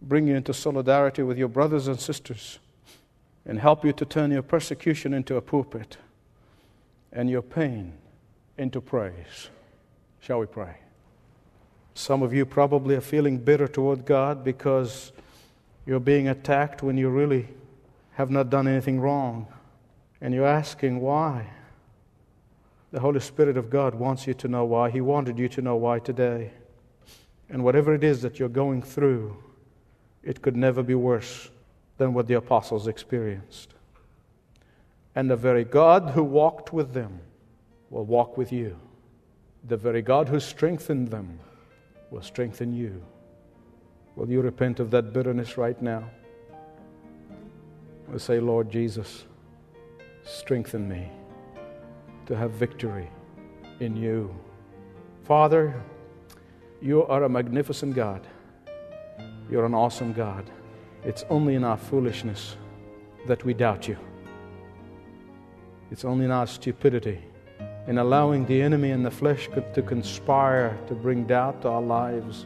bring 0.00 0.26
you 0.26 0.36
into 0.36 0.54
solidarity 0.54 1.22
with 1.22 1.36
your 1.36 1.48
brothers 1.48 1.88
and 1.88 2.00
sisters, 2.00 2.58
and 3.44 3.58
help 3.58 3.84
you 3.84 3.92
to 3.92 4.04
turn 4.04 4.30
your 4.30 4.42
persecution 4.42 5.12
into 5.12 5.36
a 5.36 5.42
pulpit 5.42 5.98
and 7.12 7.28
your 7.28 7.42
pain 7.42 7.92
into 8.56 8.80
praise. 8.80 9.50
Shall 10.20 10.40
we 10.40 10.46
pray? 10.46 10.76
Some 11.94 12.22
of 12.22 12.32
you 12.32 12.46
probably 12.46 12.94
are 12.94 13.00
feeling 13.00 13.38
bitter 13.38 13.66
toward 13.66 14.04
God 14.04 14.44
because 14.44 15.12
you're 15.84 15.98
being 15.98 16.28
attacked 16.28 16.82
when 16.82 16.96
you 16.96 17.08
really 17.08 17.48
have 18.12 18.30
not 18.30 18.50
done 18.50 18.68
anything 18.68 19.00
wrong. 19.00 19.46
And 20.20 20.34
you're 20.34 20.46
asking 20.46 21.00
why. 21.00 21.50
The 22.90 23.00
Holy 23.00 23.20
Spirit 23.20 23.56
of 23.58 23.68
God 23.68 23.94
wants 23.94 24.26
you 24.26 24.34
to 24.34 24.48
know 24.48 24.64
why. 24.64 24.90
He 24.90 25.00
wanted 25.00 25.38
you 25.38 25.48
to 25.50 25.62
know 25.62 25.76
why 25.76 25.98
today. 25.98 26.52
And 27.50 27.62
whatever 27.62 27.94
it 27.94 28.02
is 28.02 28.22
that 28.22 28.38
you're 28.38 28.48
going 28.48 28.82
through, 28.82 29.36
it 30.22 30.40
could 30.40 30.56
never 30.56 30.82
be 30.82 30.94
worse 30.94 31.50
than 31.98 32.14
what 32.14 32.26
the 32.26 32.34
apostles 32.34 32.86
experienced. 32.86 33.74
And 35.14 35.30
the 35.30 35.36
very 35.36 35.64
God 35.64 36.10
who 36.10 36.22
walked 36.22 36.72
with 36.72 36.94
them 36.94 37.20
will 37.90 38.04
walk 38.04 38.36
with 38.36 38.52
you. 38.52 38.78
The 39.66 39.76
very 39.76 40.00
God 40.00 40.28
who 40.28 40.40
strengthened 40.40 41.08
them 41.08 41.38
will 42.10 42.22
strengthen 42.22 42.72
you. 42.72 43.02
Will 44.16 44.30
you 44.30 44.40
repent 44.40 44.80
of 44.80 44.90
that 44.92 45.12
bitterness 45.12 45.58
right 45.58 45.80
now? 45.82 46.08
We'll 48.06 48.18
say, 48.18 48.40
Lord 48.40 48.70
Jesus, 48.70 49.24
strengthen 50.24 50.88
me 50.88 51.10
to 52.28 52.36
have 52.36 52.50
victory 52.50 53.10
in 53.80 53.96
you. 53.96 54.34
Father, 55.24 55.74
you 56.80 57.04
are 57.06 57.24
a 57.24 57.28
magnificent 57.28 57.94
God. 57.94 58.26
You're 59.50 59.64
an 59.64 59.74
awesome 59.74 60.12
God. 60.12 60.44
It's 61.04 61.24
only 61.30 61.54
in 61.54 61.64
our 61.64 61.78
foolishness 61.78 62.56
that 63.26 63.44
we 63.44 63.54
doubt 63.54 63.88
you. 63.88 63.96
It's 65.90 66.04
only 66.04 66.26
in 66.26 66.30
our 66.30 66.46
stupidity, 66.46 67.18
in 67.86 67.96
allowing 67.96 68.44
the 68.44 68.60
enemy 68.60 68.90
and 68.90 69.06
the 69.06 69.10
flesh 69.10 69.48
to 69.74 69.82
conspire 69.82 70.78
to 70.86 70.94
bring 70.94 71.24
doubt 71.24 71.62
to 71.62 71.68
our 71.68 71.80
lives, 71.80 72.44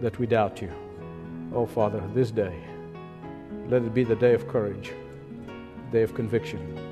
that 0.00 0.18
we 0.18 0.26
doubt 0.26 0.62
you. 0.62 0.72
Oh, 1.54 1.66
Father, 1.66 2.02
this 2.14 2.30
day, 2.30 2.58
let 3.68 3.82
it 3.82 3.92
be 3.92 4.04
the 4.04 4.16
day 4.16 4.32
of 4.32 4.48
courage, 4.48 4.90
day 5.92 6.02
of 6.02 6.14
conviction 6.14 6.91